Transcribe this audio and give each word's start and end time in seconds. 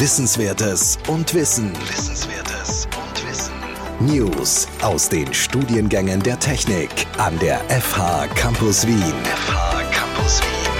Wissenswertes 0.00 0.96
und 1.08 1.34
Wissen. 1.34 1.72
Wissenswertes 1.74 2.86
und 2.86 3.28
Wissen. 3.28 3.52
News 3.98 4.68
aus 4.80 5.08
den 5.08 5.34
Studiengängen 5.34 6.22
der 6.22 6.38
Technik 6.38 6.88
an 7.18 7.36
der 7.40 7.58
FH 7.68 8.28
Campus 8.28 8.86
Wien. 8.86 8.96
FH 9.24 9.82
Campus 9.90 10.40
Wien. 10.40 10.72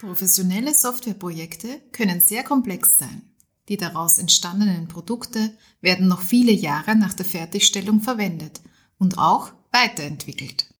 Professionelle 0.00 0.74
Softwareprojekte 0.74 1.82
können 1.92 2.20
sehr 2.20 2.42
komplex 2.42 2.96
sein. 2.98 3.22
Die 3.68 3.76
daraus 3.76 4.18
entstandenen 4.18 4.88
Produkte 4.88 5.56
werden 5.80 6.08
noch 6.08 6.22
viele 6.22 6.50
Jahre 6.50 6.96
nach 6.96 7.14
der 7.14 7.26
Fertigstellung 7.26 8.00
verwendet 8.00 8.60
und 8.98 9.18
auch 9.18 9.52
weiterentwickelt. 9.70 10.73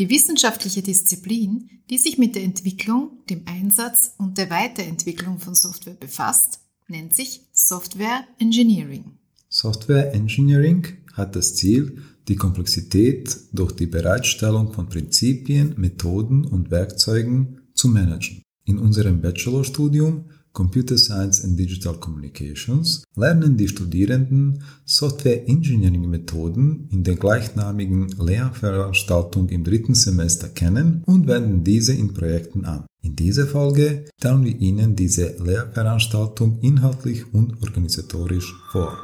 Die 0.00 0.08
wissenschaftliche 0.08 0.80
Disziplin, 0.80 1.68
die 1.90 1.98
sich 1.98 2.16
mit 2.16 2.34
der 2.34 2.42
Entwicklung, 2.42 3.18
dem 3.28 3.42
Einsatz 3.44 4.14
und 4.16 4.38
der 4.38 4.48
Weiterentwicklung 4.48 5.38
von 5.40 5.54
Software 5.54 5.92
befasst, 5.92 6.60
nennt 6.88 7.14
sich 7.14 7.42
Software 7.52 8.24
Engineering. 8.38 9.18
Software 9.50 10.14
Engineering 10.14 10.86
hat 11.12 11.36
das 11.36 11.54
Ziel, 11.54 11.98
die 12.28 12.36
Komplexität 12.36 13.40
durch 13.52 13.72
die 13.72 13.84
Bereitstellung 13.84 14.72
von 14.72 14.88
Prinzipien, 14.88 15.74
Methoden 15.76 16.46
und 16.46 16.70
Werkzeugen 16.70 17.60
zu 17.74 17.88
managen. 17.88 18.40
In 18.64 18.78
unserem 18.78 19.20
Bachelorstudium 19.20 20.30
Computer 20.52 20.98
Science 20.98 21.44
and 21.44 21.58
Digital 21.58 21.94
Communications 21.94 23.04
lernen 23.16 23.56
die 23.56 23.68
Studierenden 23.68 24.62
Software 24.84 25.48
Engineering 25.48 26.08
Methoden 26.10 26.88
in 26.90 27.04
der 27.04 27.16
gleichnamigen 27.16 28.08
Lehrveranstaltung 28.18 29.48
im 29.48 29.64
dritten 29.64 29.94
Semester 29.94 30.48
kennen 30.48 31.02
und 31.06 31.26
wenden 31.28 31.62
diese 31.62 31.92
in 31.92 32.12
Projekten 32.12 32.64
an. 32.64 32.84
In 33.02 33.16
dieser 33.16 33.46
Folge 33.46 34.04
stellen 34.18 34.44
wir 34.44 34.60
Ihnen 34.60 34.96
diese 34.96 35.36
Lehrveranstaltung 35.42 36.58
inhaltlich 36.60 37.32
und 37.32 37.62
organisatorisch 37.62 38.52
vor. 38.72 38.98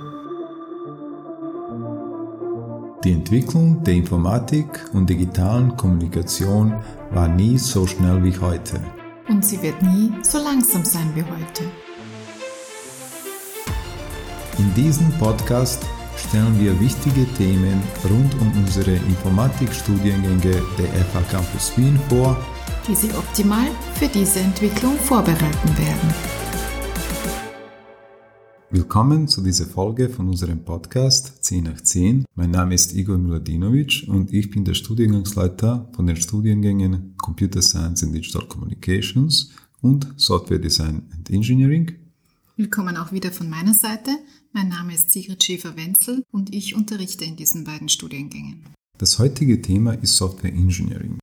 Die 3.04 3.12
Entwicklung 3.12 3.84
der 3.84 3.94
Informatik 3.94 4.66
und 4.92 5.08
digitalen 5.08 5.76
Kommunikation 5.76 6.74
war 7.12 7.28
nie 7.28 7.56
so 7.56 7.86
schnell 7.86 8.24
wie 8.24 8.36
heute 8.36 8.80
und 9.28 9.44
sie 9.44 9.60
wird 9.62 9.80
nie 9.82 10.12
so 10.22 10.38
langsam 10.38 10.84
sein 10.84 11.10
wie 11.14 11.22
heute. 11.22 11.64
In 14.58 14.72
diesem 14.74 15.10
Podcast 15.18 15.82
stellen 16.16 16.58
wir 16.58 16.78
wichtige 16.80 17.26
Themen 17.34 17.82
rund 18.04 18.34
um 18.40 18.52
unsere 18.56 18.92
Informatikstudiengänge 18.92 20.62
der 20.78 21.04
FH 21.04 21.20
Campus 21.30 21.72
Wien 21.76 21.98
vor, 22.08 22.36
die 22.88 22.94
Sie 22.94 23.10
optimal 23.10 23.68
für 23.94 24.08
diese 24.08 24.40
Entwicklung 24.40 24.96
vorbereiten 24.96 25.78
werden. 25.78 26.45
Willkommen 28.70 29.28
zu 29.28 29.42
dieser 29.42 29.64
Folge 29.64 30.08
von 30.08 30.28
unserem 30.28 30.64
Podcast 30.64 31.44
10 31.44 31.64
nach 31.64 31.80
10. 31.80 32.24
Mein 32.34 32.50
Name 32.50 32.74
ist 32.74 32.94
Igor 32.94 33.16
Miladinovic 33.16 34.06
und 34.08 34.32
ich 34.32 34.50
bin 34.50 34.64
der 34.64 34.74
Studiengangsleiter 34.74 35.88
von 35.94 36.08
den 36.08 36.16
Studiengängen 36.16 37.14
Computer 37.16 37.62
Science 37.62 38.02
and 38.02 38.12
Digital 38.12 38.48
Communications 38.48 39.52
und 39.82 40.12
Software 40.16 40.58
Design 40.58 41.02
and 41.14 41.30
Engineering. 41.30 41.92
Willkommen 42.56 42.96
auch 42.96 43.12
wieder 43.12 43.30
von 43.30 43.48
meiner 43.48 43.74
Seite. 43.74 44.10
Mein 44.52 44.68
Name 44.68 44.94
ist 44.94 45.12
Sigrid 45.12 45.44
Schäfer-Wenzel 45.44 46.24
und 46.32 46.52
ich 46.52 46.74
unterrichte 46.74 47.24
in 47.24 47.36
diesen 47.36 47.62
beiden 47.62 47.88
Studiengängen. 47.88 48.64
Das 48.98 49.20
heutige 49.20 49.62
Thema 49.62 49.92
ist 49.92 50.16
Software 50.16 50.52
Engineering. 50.52 51.20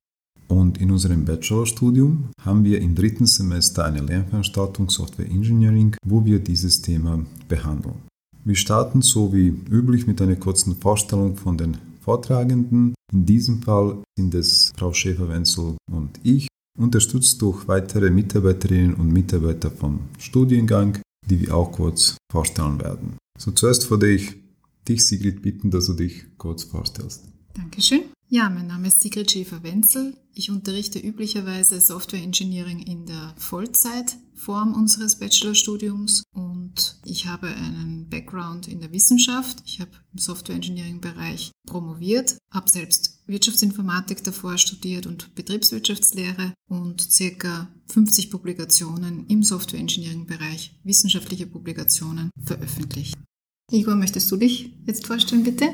Und 0.54 0.78
in 0.78 0.92
unserem 0.92 1.24
Bachelorstudium 1.24 2.28
haben 2.40 2.62
wir 2.62 2.80
im 2.80 2.94
dritten 2.94 3.26
Semester 3.26 3.86
eine 3.86 4.00
Lernveranstaltung 4.00 4.88
Software 4.88 5.26
Engineering, 5.26 5.96
wo 6.06 6.24
wir 6.24 6.38
dieses 6.38 6.80
Thema 6.80 7.26
behandeln. 7.48 7.96
Wir 8.44 8.54
starten 8.54 9.02
so 9.02 9.32
wie 9.32 9.48
üblich 9.48 10.06
mit 10.06 10.22
einer 10.22 10.36
kurzen 10.36 10.76
Vorstellung 10.76 11.36
von 11.36 11.58
den 11.58 11.76
Vortragenden. 12.02 12.94
In 13.12 13.26
diesem 13.26 13.62
Fall 13.62 13.98
sind 14.16 14.32
es 14.34 14.70
Frau 14.76 14.92
Schäfer-Wenzel 14.92 15.74
und 15.90 16.20
ich, 16.22 16.46
unterstützt 16.78 17.42
durch 17.42 17.66
weitere 17.66 18.10
Mitarbeiterinnen 18.10 18.94
und 18.94 19.12
Mitarbeiter 19.12 19.72
vom 19.72 20.02
Studiengang, 20.18 21.00
die 21.28 21.40
wir 21.40 21.56
auch 21.56 21.72
kurz 21.72 22.16
vorstellen 22.30 22.80
werden. 22.80 23.16
So 23.40 23.50
zuerst 23.50 23.90
würde 23.90 24.08
ich 24.08 24.36
dich, 24.86 25.04
Sigrid, 25.04 25.42
bitten, 25.42 25.72
dass 25.72 25.86
du 25.86 25.94
dich 25.94 26.26
kurz 26.38 26.62
vorstellst. 26.62 27.24
Dankeschön. 27.54 28.13
Ja, 28.34 28.50
mein 28.50 28.66
Name 28.66 28.88
ist 28.88 29.00
Sigrid 29.00 29.30
Schäfer-Wenzel. 29.30 30.16
Ich 30.34 30.50
unterrichte 30.50 30.98
üblicherweise 30.98 31.80
Software 31.80 32.20
Engineering 32.20 32.80
in 32.80 33.06
der 33.06 33.32
Vollzeitform 33.38 34.74
unseres 34.74 35.20
Bachelorstudiums 35.20 36.24
und 36.32 36.96
ich 37.04 37.28
habe 37.28 37.46
einen 37.46 38.08
Background 38.10 38.66
in 38.66 38.80
der 38.80 38.90
Wissenschaft. 38.90 39.62
Ich 39.66 39.78
habe 39.78 39.92
im 40.12 40.18
Software 40.18 40.56
Engineering 40.56 41.00
Bereich 41.00 41.52
promoviert, 41.68 42.36
habe 42.52 42.68
selbst 42.68 43.22
Wirtschaftsinformatik 43.28 44.24
davor 44.24 44.58
studiert 44.58 45.06
und 45.06 45.32
Betriebswirtschaftslehre 45.36 46.54
und 46.68 47.02
circa 47.02 47.68
50 47.92 48.32
Publikationen 48.32 49.28
im 49.28 49.44
Software 49.44 49.78
Engineering 49.78 50.26
Bereich, 50.26 50.76
wissenschaftliche 50.82 51.46
Publikationen 51.46 52.30
veröffentlicht. 52.42 53.14
Igor, 53.70 53.94
möchtest 53.94 54.28
du 54.32 54.36
dich 54.36 54.74
jetzt 54.86 55.06
vorstellen, 55.06 55.44
bitte? 55.44 55.66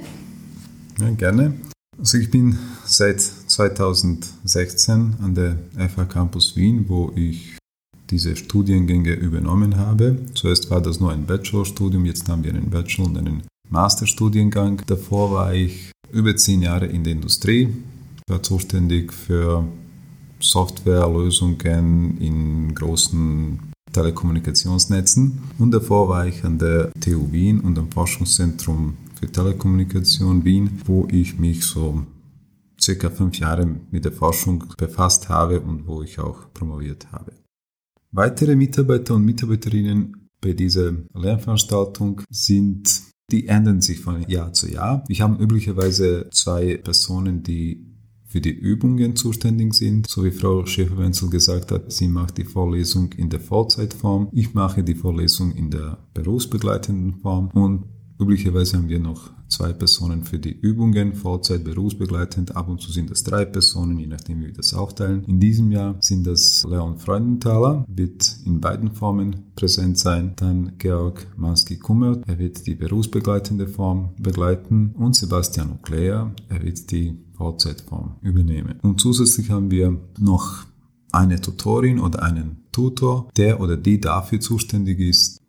Ja, 0.98 1.08
gerne. 1.12 1.58
Also 2.00 2.16
ich 2.16 2.30
bin 2.30 2.58
seit 2.86 3.20
2016 3.20 5.16
an 5.22 5.34
der 5.34 5.58
FH 5.76 6.06
Campus 6.06 6.56
Wien, 6.56 6.86
wo 6.88 7.12
ich 7.14 7.58
diese 8.08 8.36
Studiengänge 8.36 9.12
übernommen 9.12 9.76
habe. 9.76 10.16
Zuerst 10.32 10.70
war 10.70 10.80
das 10.80 10.98
nur 10.98 11.12
ein 11.12 11.26
Bachelorstudium, 11.26 12.06
jetzt 12.06 12.26
haben 12.30 12.42
wir 12.42 12.54
einen 12.54 12.70
Bachelor- 12.70 13.04
und 13.04 13.18
einen 13.18 13.42
Masterstudiengang. 13.68 14.80
Davor 14.86 15.30
war 15.30 15.52
ich 15.52 15.92
über 16.10 16.34
zehn 16.34 16.62
Jahre 16.62 16.86
in 16.86 17.04
der 17.04 17.12
Industrie, 17.12 17.68
war 18.28 18.42
zuständig 18.42 19.12
für 19.12 19.68
Softwarelösungen 20.40 22.16
in 22.18 22.74
großen 22.74 23.58
Telekommunikationsnetzen. 23.92 25.38
Und 25.58 25.72
davor 25.72 26.08
war 26.08 26.26
ich 26.26 26.44
an 26.44 26.58
der 26.58 26.92
TU 26.98 27.30
Wien 27.30 27.60
und 27.60 27.78
am 27.78 27.90
Forschungszentrum 27.90 28.94
für 29.20 29.30
Telekommunikation 29.30 30.44
Wien, 30.44 30.80
wo 30.86 31.06
ich 31.10 31.38
mich 31.38 31.64
so 31.64 32.06
circa 32.80 33.10
fünf 33.10 33.38
Jahre 33.38 33.66
mit 33.90 34.06
der 34.06 34.12
Forschung 34.12 34.64
befasst 34.78 35.28
habe 35.28 35.60
und 35.60 35.86
wo 35.86 36.02
ich 36.02 36.18
auch 36.18 36.52
promoviert 36.54 37.12
habe. 37.12 37.32
Weitere 38.12 38.56
Mitarbeiter 38.56 39.14
und 39.14 39.26
Mitarbeiterinnen 39.26 40.30
bei 40.40 40.54
dieser 40.54 40.92
Lernveranstaltung 41.12 42.22
sind, 42.30 43.02
die 43.30 43.46
ändern 43.46 43.82
sich 43.82 44.00
von 44.00 44.26
Jahr 44.26 44.54
zu 44.54 44.68
Jahr. 44.68 45.04
Wir 45.06 45.18
haben 45.20 45.38
üblicherweise 45.38 46.28
zwei 46.32 46.78
Personen, 46.78 47.42
die 47.42 47.86
für 48.26 48.40
die 48.40 48.50
Übungen 48.50 49.16
zuständig 49.16 49.74
sind. 49.74 50.08
So 50.08 50.24
wie 50.24 50.30
Frau 50.30 50.64
Schäfer-Wenzel 50.64 51.28
gesagt 51.28 51.72
hat, 51.72 51.92
sie 51.92 52.08
macht 52.08 52.38
die 52.38 52.44
Vorlesung 52.44 53.12
in 53.12 53.28
der 53.28 53.40
Vollzeitform. 53.40 54.28
Ich 54.32 54.54
mache 54.54 54.82
die 54.82 54.94
Vorlesung 54.94 55.52
in 55.52 55.70
der 55.70 55.98
berufsbegleitenden 56.14 57.20
Form 57.20 57.48
und 57.48 57.84
Üblicherweise 58.20 58.76
haben 58.76 58.90
wir 58.90 59.00
noch 59.00 59.30
zwei 59.48 59.72
Personen 59.72 60.24
für 60.24 60.38
die 60.38 60.52
Übungen, 60.52 61.14
Vollzeit 61.14 61.64
berufsbegleitend. 61.64 62.54
Ab 62.54 62.68
und 62.68 62.80
zu 62.80 62.92
sind 62.92 63.10
das 63.10 63.24
drei 63.24 63.46
Personen, 63.46 63.98
je 63.98 64.06
nachdem 64.06 64.40
wie 64.40 64.46
wir 64.46 64.52
das 64.52 64.74
aufteilen. 64.74 65.24
In 65.24 65.40
diesem 65.40 65.72
Jahr 65.72 65.96
sind 66.00 66.26
das 66.26 66.66
Leon 66.68 66.98
Freudenthaler, 66.98 67.86
wird 67.88 68.36
in 68.44 68.60
beiden 68.60 68.92
Formen 68.92 69.52
präsent 69.56 69.98
sein. 69.98 70.34
Dann 70.36 70.72
Georg 70.76 71.26
Manski-Kummert, 71.38 72.28
er 72.28 72.38
wird 72.38 72.66
die 72.66 72.74
berufsbegleitende 72.74 73.66
Form 73.66 74.10
begleiten. 74.18 74.94
Und 74.98 75.16
Sebastian 75.16 75.72
Oklea, 75.72 76.30
er 76.50 76.62
wird 76.62 76.90
die 76.90 77.16
Vollzeitform 77.38 78.16
übernehmen. 78.20 78.78
Und 78.82 79.00
zusätzlich 79.00 79.50
haben 79.50 79.70
wir 79.70 79.98
noch 80.18 80.66
eine 81.10 81.40
Tutorin 81.40 81.98
oder 81.98 82.22
einen 82.22 82.64
Tutor, 82.70 83.30
der 83.36 83.60
oder 83.60 83.78
die 83.78 83.98
dafür 83.98 84.40
zuständig 84.40 85.00
ist, 85.00 85.40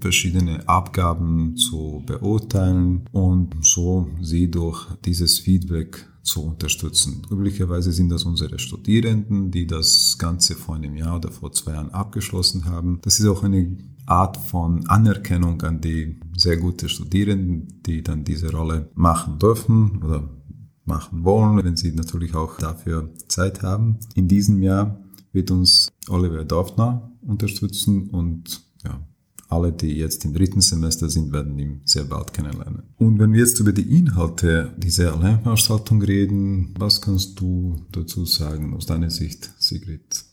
verschiedene 0.00 0.68
Abgaben 0.68 1.56
zu 1.56 2.02
beurteilen 2.06 3.04
und 3.12 3.54
so 3.62 4.08
sie 4.20 4.50
durch 4.50 4.86
dieses 5.04 5.38
Feedback 5.38 6.08
zu 6.22 6.44
unterstützen. 6.44 7.22
Üblicherweise 7.30 7.92
sind 7.92 8.10
das 8.10 8.24
unsere 8.24 8.58
Studierenden, 8.58 9.50
die 9.50 9.66
das 9.66 10.16
Ganze 10.18 10.54
vor 10.54 10.76
einem 10.76 10.96
Jahr 10.96 11.16
oder 11.16 11.30
vor 11.30 11.52
zwei 11.52 11.72
Jahren 11.72 11.90
abgeschlossen 11.90 12.66
haben. 12.66 12.98
Das 13.02 13.18
ist 13.18 13.26
auch 13.26 13.42
eine 13.42 13.76
Art 14.06 14.36
von 14.36 14.86
Anerkennung 14.88 15.60
an 15.62 15.80
die 15.80 16.18
sehr 16.36 16.56
gute 16.56 16.88
Studierenden, 16.88 17.80
die 17.84 18.02
dann 18.02 18.24
diese 18.24 18.50
Rolle 18.52 18.90
machen 18.94 19.38
dürfen 19.38 20.02
oder 20.02 20.28
machen 20.84 21.24
wollen, 21.24 21.62
wenn 21.64 21.76
sie 21.76 21.92
natürlich 21.92 22.34
auch 22.34 22.56
dafür 22.56 23.10
Zeit 23.28 23.62
haben. 23.62 23.98
In 24.14 24.28
diesem 24.28 24.62
Jahr 24.62 24.98
wird 25.32 25.50
uns 25.50 25.88
Oliver 26.08 26.44
Dorfner 26.44 27.12
unterstützen 27.20 28.08
und 28.08 28.62
ja, 28.84 29.00
alle, 29.48 29.72
die 29.72 29.94
jetzt 29.94 30.24
im 30.24 30.34
dritten 30.34 30.60
Semester 30.60 31.08
sind, 31.08 31.32
werden 31.32 31.58
ihn 31.58 31.80
sehr 31.84 32.04
bald 32.04 32.32
kennenlernen. 32.32 32.82
Und 32.96 33.18
wenn 33.18 33.32
wir 33.32 33.40
jetzt 33.40 33.60
über 33.60 33.72
die 33.72 33.98
Inhalte 33.98 34.74
dieser 34.76 35.16
Lernveranstaltung 35.16 36.02
reden, 36.02 36.74
was 36.78 37.00
kannst 37.00 37.40
du 37.40 37.76
dazu 37.92 38.24
sagen 38.26 38.74
aus 38.74 38.86
deiner 38.86 39.10
Sicht, 39.10 39.50
Sigrid? 39.58 40.24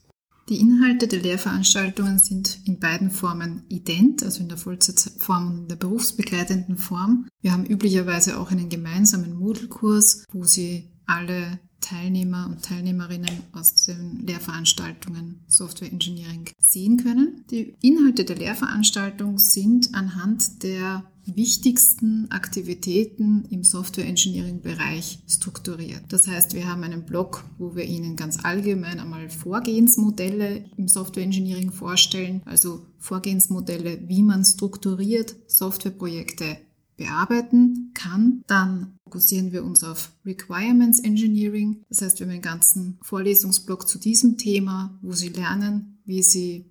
Die 0.48 0.60
Inhalte 0.60 1.08
der 1.08 1.22
Lehrveranstaltungen 1.22 2.20
sind 2.20 2.60
in 2.66 2.78
beiden 2.78 3.10
Formen 3.10 3.64
ident, 3.68 4.22
also 4.22 4.42
in 4.42 4.50
der 4.50 4.60
Vollzeitform 4.60 5.48
und 5.48 5.58
in 5.62 5.68
der 5.70 5.76
berufsbegleitenden 5.76 6.78
Form. 6.78 7.28
Wir 7.42 7.52
haben 7.52 7.66
üblicherweise 7.66 8.40
auch 8.40 8.52
einen 8.52 8.70
gemeinsamen 8.70 9.34
Moodle-Kurs, 9.34 10.26
wo 10.32 10.44
Sie 10.44 10.92
alle 11.08 11.60
Teilnehmer 11.86 12.48
und 12.50 12.64
Teilnehmerinnen 12.64 13.44
aus 13.52 13.86
den 13.86 14.26
Lehrveranstaltungen 14.26 15.42
Software 15.48 15.92
Engineering 15.92 16.50
sehen 16.58 16.98
können. 16.98 17.46
Die 17.52 17.76
Inhalte 17.82 18.26
der 18.26 18.38
Lehrveranstaltung 18.38 19.38
sind 19.38 19.94
anhand 19.94 20.64
der 20.64 21.04
wichtigsten 21.28 22.30
Aktivitäten 22.32 23.46
im 23.52 23.64
Software 23.64 24.08
Engineering 24.08 24.62
Bereich 24.62 25.20
strukturiert. 25.28 26.02
Das 26.10 26.28
heißt, 26.28 26.56
wir 26.56 26.68
haben 26.68 26.84
einen 26.84 27.06
Blog, 27.06 27.44
wo 27.60 27.76
wir 27.76 27.86
Ihnen 27.86 28.16
ganz 28.16 28.44
allgemein 28.44 29.00
einmal 29.00 29.30
Vorgehensmodelle 29.30 30.66
im 30.78 30.88
Software 30.88 31.24
Engineering 31.24 31.72
vorstellen, 31.72 32.42
also 32.46 32.86
Vorgehensmodelle, 32.98 34.08
wie 34.08 34.24
man 34.24 34.44
strukturiert 34.44 35.36
Softwareprojekte 35.48 36.58
bearbeiten 36.98 37.85
kann. 38.06 38.44
Dann 38.48 38.98
fokussieren 39.04 39.52
wir 39.52 39.64
uns 39.64 39.84
auf 39.84 40.12
Requirements 40.26 41.00
Engineering. 41.00 41.84
Das 41.90 42.02
heißt, 42.02 42.20
wir 42.20 42.28
haben 42.28 42.34
einen 42.34 42.42
ganzen 42.42 43.00
Vorlesungsblock 43.02 43.88
zu 43.88 44.00
diesem 44.00 44.38
Thema, 44.38 44.98
wo 45.02 45.14
Sie 45.14 45.30
lernen, 45.30 46.00
wie 46.06 46.24
Sie 46.24 46.66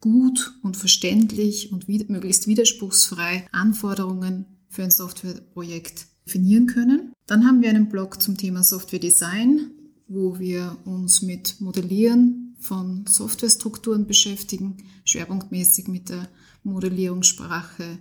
gut 0.00 0.54
und 0.62 0.76
verständlich 0.76 1.72
und 1.72 1.88
wie, 1.88 2.04
möglichst 2.08 2.46
widerspruchsfrei 2.46 3.46
Anforderungen 3.52 4.46
für 4.68 4.82
ein 4.82 4.90
Softwareprojekt 4.90 6.06
definieren 6.26 6.66
können. 6.66 7.12
Dann 7.26 7.46
haben 7.46 7.62
wir 7.62 7.70
einen 7.70 7.88
Blog 7.88 8.20
zum 8.20 8.36
Thema 8.36 8.62
Software 8.62 8.98
Design, 8.98 9.70
wo 10.08 10.38
wir 10.38 10.76
uns 10.84 11.22
mit 11.22 11.60
Modellieren 11.60 12.56
von 12.58 13.04
Softwarestrukturen 13.06 14.06
beschäftigen, 14.06 14.76
schwerpunktmäßig 15.04 15.88
mit 15.88 16.08
der 16.08 16.28
Modellierungssprache 16.64 17.98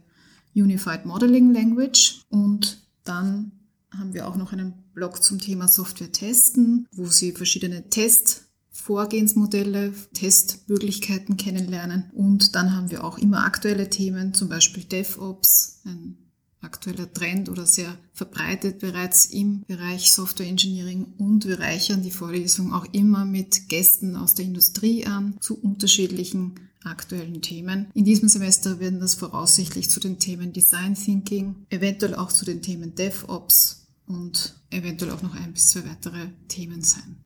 Unified 0.55 1.05
Modeling 1.05 1.53
Language. 1.53 2.21
Und 2.29 2.87
dann 3.03 3.51
haben 3.97 4.13
wir 4.13 4.27
auch 4.27 4.35
noch 4.35 4.53
einen 4.53 4.73
Blog 4.93 5.23
zum 5.23 5.39
Thema 5.39 5.67
Software 5.67 6.11
testen, 6.11 6.87
wo 6.93 7.07
Sie 7.07 7.31
verschiedene 7.31 7.89
Testvorgehensmodelle, 7.89 9.93
Testmöglichkeiten 10.13 11.37
kennenlernen. 11.37 12.11
Und 12.13 12.55
dann 12.55 12.75
haben 12.75 12.91
wir 12.91 13.03
auch 13.03 13.17
immer 13.17 13.45
aktuelle 13.45 13.89
Themen, 13.89 14.33
zum 14.33 14.49
Beispiel 14.49 14.83
DevOps, 14.83 15.81
ein 15.85 16.17
aktueller 16.61 17.11
Trend 17.11 17.49
oder 17.49 17.65
sehr 17.65 17.97
verbreitet 18.13 18.79
bereits 18.79 19.25
im 19.25 19.63
Bereich 19.65 20.11
Software 20.11 20.47
Engineering 20.47 21.13
und 21.17 21.47
wir 21.47 21.59
reichern 21.59 22.03
die 22.03 22.11
Vorlesung 22.11 22.71
auch 22.71 22.85
immer 22.91 23.25
mit 23.25 23.67
Gästen 23.67 24.15
aus 24.15 24.35
der 24.35 24.45
Industrie 24.45 25.05
an 25.05 25.37
zu 25.39 25.59
unterschiedlichen 25.59 26.53
aktuellen 26.83 27.41
Themen. 27.41 27.87
In 27.93 28.05
diesem 28.05 28.29
Semester 28.29 28.79
werden 28.79 28.99
das 28.99 29.15
voraussichtlich 29.15 29.89
zu 29.89 29.99
den 29.99 30.19
Themen 30.19 30.53
Design 30.53 30.95
Thinking, 30.95 31.65
eventuell 31.69 32.15
auch 32.15 32.31
zu 32.31 32.45
den 32.45 32.61
Themen 32.61 32.95
DevOps 32.95 33.87
und 34.07 34.55
eventuell 34.69 35.11
auch 35.11 35.21
noch 35.21 35.35
ein 35.35 35.53
bis 35.53 35.69
zwei 35.69 35.85
weitere 35.85 36.27
Themen 36.47 36.81
sein. 36.81 37.23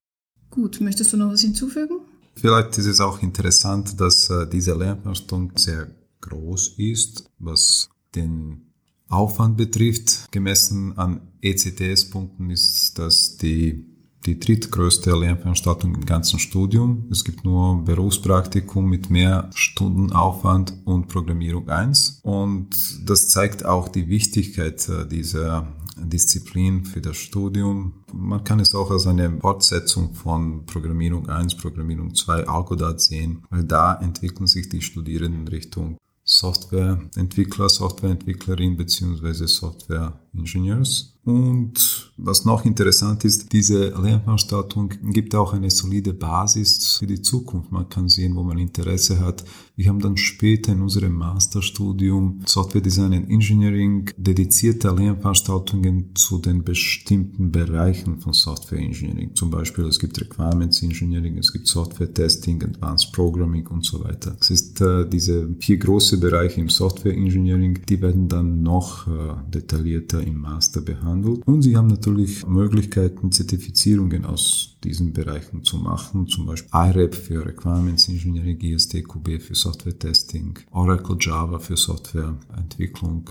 Gut, 0.49 0.81
möchtest 0.81 1.13
du 1.13 1.17
noch 1.17 1.31
was 1.31 1.41
hinzufügen? 1.41 1.99
Vielleicht 2.35 2.77
ist 2.77 2.85
es 2.85 2.99
auch 2.99 3.21
interessant, 3.21 3.99
dass 3.99 4.29
äh, 4.29 4.47
diese 4.47 4.73
Lernveranstaltung 4.73 5.53
sehr 5.55 5.87
groß 6.21 6.75
ist, 6.77 7.29
was 7.39 7.89
den 8.13 8.73
Aufwand 9.07 9.57
betrifft. 9.57 10.31
Gemessen 10.31 10.97
an 10.97 11.21
ECTS-Punkten 11.41 12.49
ist 12.49 12.97
das 12.97 13.37
die 13.37 13.94
die 14.25 14.39
drittgrößte 14.39 15.11
Lernveranstaltung 15.11 15.95
im 15.95 16.05
ganzen 16.05 16.39
Studium. 16.39 17.05
Es 17.11 17.23
gibt 17.23 17.45
nur 17.45 17.83
Berufspraktikum 17.83 18.89
mit 18.89 19.09
mehr 19.09 19.49
Stunden 19.53 20.11
Aufwand 20.11 20.73
und 20.85 21.07
Programmierung 21.07 21.69
1. 21.69 22.21
Und 22.23 22.69
das 23.05 23.29
zeigt 23.29 23.65
auch 23.65 23.87
die 23.87 24.07
Wichtigkeit 24.07 24.87
äh, 24.89 25.07
dieser 25.07 25.67
Disziplin 25.97 26.85
für 26.85 27.01
das 27.01 27.17
Studium. 27.17 27.93
Man 28.11 28.43
kann 28.43 28.59
es 28.59 28.75
auch 28.75 28.91
als 28.91 29.07
eine 29.07 29.39
Fortsetzung 29.39 30.13
von 30.13 30.65
Programmierung 30.65 31.29
1, 31.29 31.55
Programmierung 31.55 32.13
2, 32.13 32.47
Algodat 32.47 33.01
sehen, 33.01 33.43
weil 33.49 33.63
da 33.63 33.95
entwickeln 33.95 34.47
sich 34.47 34.67
die 34.69 34.81
Studierenden 34.81 35.47
Richtung 35.47 35.97
Softwareentwickler, 36.23 37.69
Softwareentwicklerin 37.69 38.77
bzw. 38.77 39.45
Softwareingenieurs. 39.45 41.14
Und 41.25 42.13
was 42.17 42.45
noch 42.45 42.65
interessant 42.65 43.25
ist, 43.25 43.51
diese 43.51 43.89
Lernveranstaltung 43.89 44.93
gibt 45.11 45.33
auch 45.33 45.53
eine 45.53 45.71
solide 45.71 46.13
Basis 46.13 46.97
für 46.99 47.07
die 47.07 47.23
Zukunft. 47.23 47.71
Man 47.71 47.89
kann 47.89 48.09
sehen, 48.09 48.35
wo 48.35 48.43
man 48.43 48.59
Interesse 48.59 49.19
hat. 49.19 49.43
Wir 49.75 49.89
haben 49.89 49.99
dann 49.99 50.17
später 50.17 50.71
in 50.71 50.81
unserem 50.81 51.13
Masterstudium 51.13 52.41
Software 52.45 52.81
Design 52.81 53.13
and 53.13 53.29
Engineering 53.31 54.11
dedizierte 54.17 54.91
Lernveranstaltungen 54.91 56.11
zu 56.13 56.37
den 56.37 56.63
bestimmten 56.63 57.51
Bereichen 57.51 58.19
von 58.19 58.33
Software 58.33 58.79
Engineering. 58.79 59.33
Zum 59.33 59.49
Beispiel 59.49 59.85
es 59.85 59.99
gibt 59.99 60.21
Requirements 60.21 60.83
Engineering, 60.83 61.39
es 61.39 61.51
gibt 61.51 61.67
Software 61.67 62.13
Testing, 62.13 62.61
Advanced 62.63 63.11
Programming 63.13 63.65
und 63.67 63.83
so 63.83 64.03
weiter. 64.03 64.37
Es 64.39 64.51
ist 64.51 64.79
äh, 64.79 65.09
diese 65.09 65.55
vier 65.59 65.77
große 65.77 66.19
Bereiche 66.19 66.61
im 66.61 66.69
Software 66.69 67.13
Engineering, 67.13 67.79
die 67.89 67.99
werden 67.99 68.27
dann 68.27 68.61
noch 68.61 69.07
äh, 69.07 69.11
detaillierter 69.51 70.21
im 70.21 70.39
Master 70.39 70.81
behandelt 70.81 71.14
behandelt. 71.21 71.47
Und 71.47 71.61
sie 71.61 71.75
haben 71.75 71.87
natürlich 71.87 72.45
Möglichkeiten, 72.47 73.31
Zertifizierungen 73.31 74.25
aus 74.25 74.77
diesen 74.83 75.13
Bereichen 75.13 75.63
zu 75.63 75.77
machen, 75.77 76.27
zum 76.27 76.45
Beispiel 76.45 76.69
IREP 76.73 77.15
für 77.15 77.45
Requirements 77.45 78.07
Engineering, 78.09 78.59
ISTQB 78.59 79.41
für 79.41 79.55
Software 79.55 79.97
Testing, 79.97 80.59
Oracle 80.71 81.17
Java 81.19 81.59
für 81.59 81.77
Softwareentwicklung. 81.77 83.29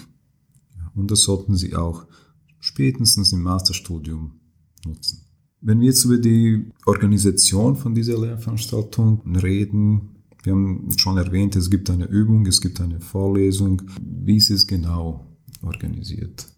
Und 0.95 1.11
das 1.11 1.23
sollten 1.23 1.57
Sie 1.57 1.75
auch 1.75 2.07
spätestens 2.61 3.33
im 3.33 3.43
Masterstudium 3.43 4.33
nutzen. 4.87 5.21
Wenn 5.61 5.81
wir 5.81 5.87
jetzt 5.87 6.05
über 6.05 6.19
die 6.19 6.71
Organisation 6.85 7.77
von 7.77 7.95
dieser 7.95 8.19
Lehrveranstaltung 8.21 9.23
reden, 9.37 10.11
wir 10.43 10.53
haben 10.53 10.91
schon 10.99 11.17
erwähnt, 11.17 11.57
es 11.57 11.71
gibt 11.71 11.89
eine 11.89 12.05
Übung, 12.05 12.45
es 12.45 12.61
gibt 12.61 12.79
eine 12.83 13.01
Vorlesung. 13.01 13.81
Wie 13.99 14.37
ist 14.37 14.51
es 14.51 14.67
genau 14.67 15.25
organisiert? 15.63 16.54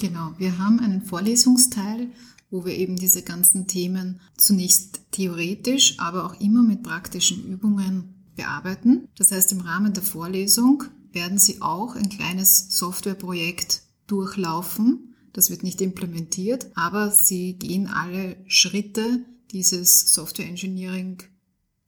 Genau, 0.00 0.32
wir 0.38 0.56
haben 0.56 0.80
einen 0.80 1.02
Vorlesungsteil, 1.02 2.08
wo 2.50 2.64
wir 2.64 2.74
eben 2.74 2.96
diese 2.96 3.20
ganzen 3.20 3.66
Themen 3.66 4.18
zunächst 4.34 5.02
theoretisch, 5.10 5.98
aber 5.98 6.24
auch 6.24 6.40
immer 6.40 6.62
mit 6.62 6.82
praktischen 6.82 7.44
Übungen 7.44 8.14
bearbeiten. 8.34 9.08
Das 9.18 9.30
heißt, 9.30 9.52
im 9.52 9.60
Rahmen 9.60 9.92
der 9.92 10.02
Vorlesung 10.02 10.84
werden 11.12 11.36
Sie 11.36 11.60
auch 11.60 11.96
ein 11.96 12.08
kleines 12.08 12.78
Softwareprojekt 12.78 13.82
durchlaufen. 14.06 15.14
Das 15.34 15.50
wird 15.50 15.64
nicht 15.64 15.82
implementiert, 15.82 16.70
aber 16.76 17.10
Sie 17.10 17.58
gehen 17.58 17.86
alle 17.86 18.38
Schritte 18.46 19.26
dieses 19.50 20.14
Software 20.14 20.48
Engineering 20.48 21.18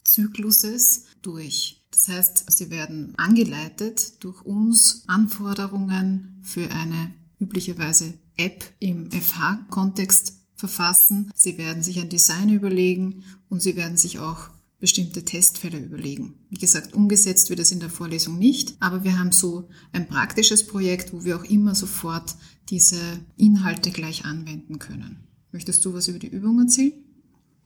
Zykluses 0.04 1.04
durch. 1.22 1.82
Das 1.90 2.08
heißt, 2.08 2.52
Sie 2.52 2.68
werden 2.68 3.14
angeleitet 3.16 4.22
durch 4.22 4.42
uns 4.42 5.04
Anforderungen 5.06 6.42
für 6.42 6.70
eine 6.70 7.14
üblicherweise 7.42 8.14
App 8.36 8.64
im 8.78 9.10
FH-Kontext 9.10 10.34
verfassen. 10.54 11.30
Sie 11.34 11.58
werden 11.58 11.82
sich 11.82 12.00
ein 12.00 12.08
Design 12.08 12.48
überlegen 12.48 13.24
und 13.48 13.60
Sie 13.60 13.76
werden 13.76 13.96
sich 13.96 14.20
auch 14.20 14.48
bestimmte 14.78 15.24
Testfälle 15.24 15.78
überlegen. 15.78 16.34
Wie 16.50 16.58
gesagt, 16.58 16.94
umgesetzt 16.94 17.50
wird 17.50 17.60
es 17.60 17.70
in 17.70 17.80
der 17.80 17.90
Vorlesung 17.90 18.38
nicht, 18.38 18.76
aber 18.80 19.04
wir 19.04 19.18
haben 19.18 19.30
so 19.30 19.68
ein 19.92 20.08
praktisches 20.08 20.66
Projekt, 20.66 21.12
wo 21.12 21.24
wir 21.24 21.36
auch 21.36 21.44
immer 21.44 21.74
sofort 21.74 22.34
diese 22.68 23.00
Inhalte 23.36 23.90
gleich 23.90 24.24
anwenden 24.24 24.78
können. 24.78 25.28
Möchtest 25.52 25.84
du 25.84 25.94
was 25.94 26.08
über 26.08 26.18
die 26.18 26.28
Übung 26.28 26.58
erzählen? 26.60 26.94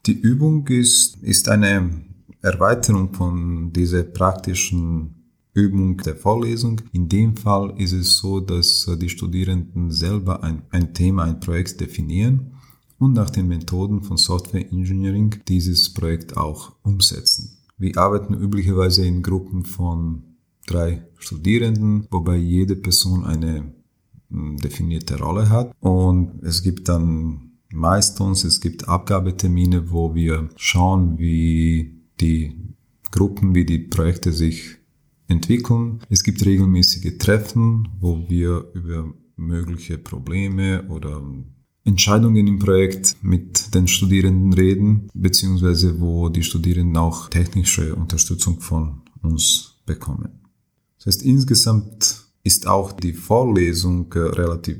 Die 0.05 0.13
Übung 0.13 0.67
ist, 0.67 1.17
ist 1.23 1.49
eine 1.49 1.89
Erweiterung 2.41 3.13
von 3.13 3.73
dieser 3.73 4.03
praktischen 4.03 5.16
Übung 5.57 5.97
der 5.97 6.15
Vorlesung. 6.15 6.81
In 6.93 7.09
dem 7.09 7.35
Fall 7.35 7.73
ist 7.77 7.91
es 7.91 8.17
so, 8.17 8.39
dass 8.39 8.87
die 9.01 9.09
Studierenden 9.09 9.89
selber 9.91 10.43
ein, 10.43 10.61
ein 10.69 10.93
Thema, 10.93 11.23
ein 11.23 11.39
Projekt 11.39 11.81
definieren 11.81 12.53
und 12.99 13.13
nach 13.13 13.31
den 13.31 13.47
Methoden 13.47 14.03
von 14.03 14.17
Software 14.17 14.71
Engineering 14.71 15.35
dieses 15.47 15.93
Projekt 15.93 16.37
auch 16.37 16.73
umsetzen. 16.83 17.57
Wir 17.77 17.97
arbeiten 17.97 18.35
üblicherweise 18.35 19.05
in 19.05 19.23
Gruppen 19.23 19.65
von 19.65 20.23
drei 20.67 21.07
Studierenden, 21.17 22.07
wobei 22.11 22.35
jede 22.37 22.75
Person 22.75 23.25
eine 23.25 23.73
hm, 24.29 24.57
definierte 24.57 25.19
Rolle 25.19 25.49
hat 25.49 25.71
und 25.79 26.43
es 26.43 26.61
gibt 26.61 26.87
dann 26.87 27.59
meistens, 27.71 28.43
es 28.43 28.61
gibt 28.61 28.87
Abgabetermine, 28.87 29.91
wo 29.91 30.13
wir 30.13 30.49
schauen, 30.55 31.17
wie 31.17 32.03
die 32.19 32.55
Gruppen, 33.11 33.55
wie 33.55 33.65
die 33.65 33.79
Projekte 33.79 34.31
sich 34.31 34.76
entwickeln. 35.27 35.99
Es 36.09 36.23
gibt 36.23 36.45
regelmäßige 36.45 37.17
Treffen, 37.17 37.89
wo 37.99 38.29
wir 38.29 38.65
über 38.73 39.13
mögliche 39.35 39.97
Probleme 39.97 40.87
oder 40.89 41.21
Entscheidungen 41.83 42.47
im 42.47 42.59
Projekt 42.59 43.15
mit 43.21 43.73
den 43.73 43.87
Studierenden 43.87 44.53
reden, 44.53 45.09
beziehungsweise 45.13 46.01
wo 46.01 46.27
die 46.29 46.43
Studierenden 46.43 46.97
auch 46.97 47.29
technische 47.29 47.95
Unterstützung 47.95 48.59
von 48.59 49.03
uns 49.21 49.75
bekommen. 49.85 50.41
Das 50.97 51.07
heißt, 51.07 51.23
insgesamt 51.23 52.25
ist 52.43 52.67
auch 52.67 52.91
die 52.91 53.13
Vorlesung 53.13 54.11
äh, 54.13 54.19
relativ 54.19 54.77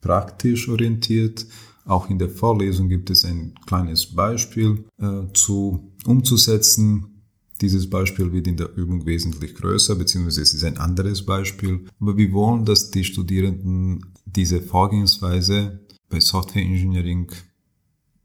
praktisch 0.00 0.68
orientiert. 0.68 1.46
Auch 1.84 2.10
in 2.10 2.18
der 2.18 2.28
Vorlesung 2.28 2.88
gibt 2.88 3.10
es 3.10 3.24
ein 3.24 3.54
kleines 3.66 4.06
Beispiel 4.06 4.84
äh, 4.98 5.32
zu 5.32 5.92
umzusetzen. 6.04 7.17
Dieses 7.60 7.90
Beispiel 7.90 8.32
wird 8.32 8.46
in 8.46 8.56
der 8.56 8.76
Übung 8.76 9.04
wesentlich 9.06 9.54
größer, 9.54 9.96
beziehungsweise 9.96 10.42
es 10.42 10.54
ist 10.54 10.64
ein 10.64 10.78
anderes 10.78 11.24
Beispiel. 11.24 11.86
Aber 12.00 12.16
wir 12.16 12.32
wollen, 12.32 12.64
dass 12.64 12.90
die 12.90 13.04
Studierenden 13.04 14.06
diese 14.26 14.60
Vorgehensweise 14.60 15.80
bei 16.08 16.20
Software 16.20 16.62
Engineering 16.62 17.30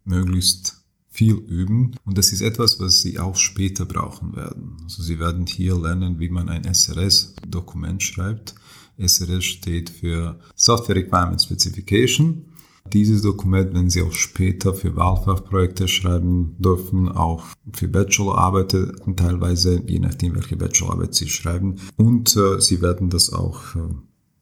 möglichst 0.05 0.83
viel 1.09 1.35
üben 1.35 1.91
und 2.05 2.17
das 2.17 2.33
ist 2.33 2.41
etwas, 2.41 2.79
was 2.79 3.01
sie 3.01 3.19
auch 3.19 3.35
später 3.35 3.85
brauchen 3.85 4.35
werden. 4.35 4.77
Also 4.83 5.03
sie 5.03 5.19
werden 5.19 5.45
hier 5.45 5.77
lernen, 5.77 6.19
wie 6.19 6.29
man 6.29 6.49
ein 6.49 6.63
SRS-Dokument 6.63 8.01
schreibt. 8.01 8.55
SRS 8.97 9.43
steht 9.43 9.91
für 9.91 10.39
Software 10.55 10.95
Requirement 10.95 11.41
Specification. 11.41 12.45
Dieses 12.91 13.21
Dokument, 13.21 13.73
wenn 13.73 13.89
Sie 13.89 14.01
auch 14.01 14.11
später 14.11 14.73
für 14.73 14.95
Wahlfachprojekte 14.95 15.87
schreiben 15.87 16.55
dürfen, 16.59 17.09
auch 17.09 17.45
für 17.71 17.87
Bachelorarbeiten 17.87 19.15
teilweise, 19.15 19.81
je 19.87 19.99
nachdem, 19.99 20.35
welche 20.35 20.57
Bachelorarbeit 20.57 21.15
Sie 21.15 21.29
schreiben. 21.29 21.77
Und 21.95 22.35
äh, 22.35 22.59
Sie 22.59 22.81
werden 22.81 23.09
das 23.09 23.31
auch 23.31 23.75
äh, 23.75 23.79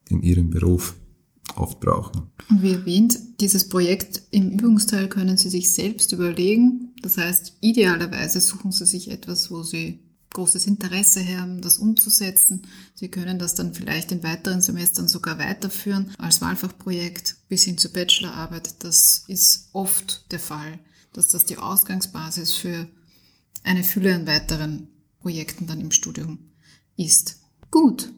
in 0.10 0.22
Ihrem 0.22 0.50
Beruf 0.50 0.96
oft 1.56 1.80
brauchen. 1.80 2.32
Und 2.50 2.62
wie 2.62 2.74
erwähnt, 2.74 3.18
dieses 3.40 3.70
Projekt 3.70 4.24
im 4.32 4.52
Übungsteil 4.52 5.08
können 5.08 5.38
Sie 5.38 5.50
sich 5.50 5.74
selbst 5.74 6.12
überlegen. 6.12 6.94
Das 7.02 7.18
heißt, 7.18 7.58
idealerweise 7.62 8.40
suchen 8.40 8.72
Sie 8.72 8.86
sich 8.86 9.12
etwas, 9.12 9.52
wo 9.52 9.64
Sie 9.64 10.00
großes 10.34 10.68
Interesse 10.68 11.26
haben, 11.38 11.62
das 11.62 11.78
umzusetzen. 11.78 12.64
Sie 12.96 13.10
können 13.10 13.40
das 13.40 13.56
dann 13.56 13.74
vielleicht 13.74 14.12
in 14.12 14.24
weiteren 14.24 14.62
Semestern 14.62 15.08
sogar 15.08 15.38
weiterführen 15.40 16.12
als 16.18 16.42
Wahlfachprojekt 16.42 17.36
bis 17.50 17.64
hin 17.64 17.78
zur 17.78 17.92
Bachelorarbeit. 17.92 18.84
Das 18.84 19.24
ist 19.28 19.70
oft 19.74 20.32
der 20.32 20.40
Fall, 20.40 20.80
dass 21.14 21.30
das 21.30 21.46
die 21.46 21.58
Ausgangsbasis 21.58 22.54
für 22.54 22.88
eine 23.64 23.84
Fülle 23.84 24.16
an 24.16 24.28
weiteren 24.28 24.88
Projekten 25.20 25.68
dann 25.68 25.82
im 25.82 25.92
Studium 25.92 26.40
ist. 26.98 27.38
Gut, 27.70 28.12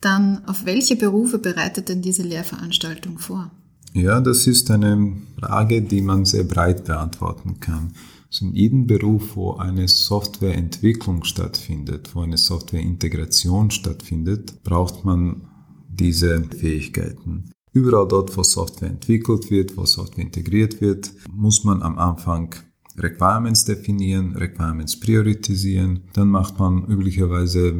dann 0.00 0.44
auf 0.46 0.64
welche 0.64 0.96
Berufe 0.96 1.38
bereitet 1.38 1.88
denn 1.88 2.02
diese 2.02 2.22
Lehrveranstaltung 2.22 3.18
vor? 3.18 3.50
Ja, 3.94 4.20
das 4.20 4.46
ist 4.46 4.70
eine 4.70 5.16
Frage, 5.38 5.82
die 5.82 6.00
man 6.00 6.24
sehr 6.24 6.44
breit 6.44 6.84
beantworten 6.84 7.60
kann. 7.60 7.94
Also 8.32 8.46
in 8.46 8.54
jedem 8.54 8.86
Beruf, 8.86 9.36
wo 9.36 9.56
eine 9.56 9.86
Softwareentwicklung 9.88 11.22
stattfindet, 11.24 12.14
wo 12.14 12.20
eine 12.20 12.38
Softwareintegration 12.38 13.70
stattfindet, 13.70 14.62
braucht 14.62 15.04
man 15.04 15.42
diese 15.90 16.42
Fähigkeiten. 16.44 17.50
Überall 17.74 18.08
dort, 18.08 18.34
wo 18.34 18.42
Software 18.42 18.88
entwickelt 18.88 19.50
wird, 19.50 19.76
wo 19.76 19.84
Software 19.84 20.24
integriert 20.24 20.80
wird, 20.80 21.12
muss 21.30 21.64
man 21.64 21.82
am 21.82 21.98
Anfang 21.98 22.54
Requirements 22.96 23.66
definieren, 23.66 24.34
Requirements 24.34 24.98
priorisieren. 24.98 26.04
Dann 26.14 26.28
macht 26.28 26.58
man 26.58 26.86
üblicherweise 26.86 27.74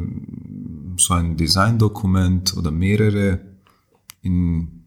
so 0.98 1.14
ein 1.14 1.38
Designdokument 1.38 2.54
oder 2.58 2.70
mehrere. 2.70 3.40
In 4.20 4.81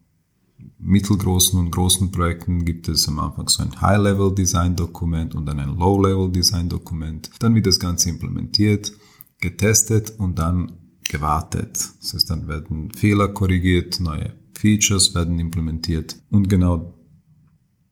mittelgroßen 0.86 1.58
und 1.58 1.70
großen 1.70 2.12
Projekten 2.12 2.64
gibt 2.64 2.88
es 2.88 3.08
am 3.08 3.18
Anfang 3.18 3.48
so 3.48 3.62
ein 3.62 3.80
High-Level-Design-Dokument 3.80 5.34
und 5.34 5.46
dann 5.46 5.58
ein 5.58 5.76
Low-Level-Design-Dokument. 5.76 7.30
Dann 7.40 7.54
wird 7.54 7.66
das 7.66 7.80
Ganze 7.80 8.08
implementiert, 8.08 8.92
getestet 9.40 10.14
und 10.18 10.38
dann 10.38 10.72
gewartet. 11.08 11.90
Das 12.00 12.14
heißt, 12.14 12.30
dann 12.30 12.48
werden 12.48 12.92
Fehler 12.92 13.28
korrigiert, 13.28 14.00
neue 14.00 14.32
Features 14.54 15.14
werden 15.14 15.38
implementiert 15.38 16.16
und 16.30 16.48
genau 16.48 16.94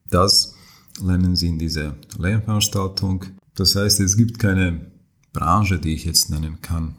das 0.08 0.54
lernen 1.02 1.34
Sie 1.34 1.48
in 1.48 1.58
dieser 1.58 1.96
Lernveranstaltung. 2.16 3.24
Das 3.54 3.74
heißt, 3.74 4.00
es 4.00 4.16
gibt 4.16 4.38
keine 4.38 4.92
Branche, 5.32 5.78
die 5.78 5.94
ich 5.94 6.04
jetzt 6.04 6.30
nennen 6.30 6.60
kann, 6.62 6.96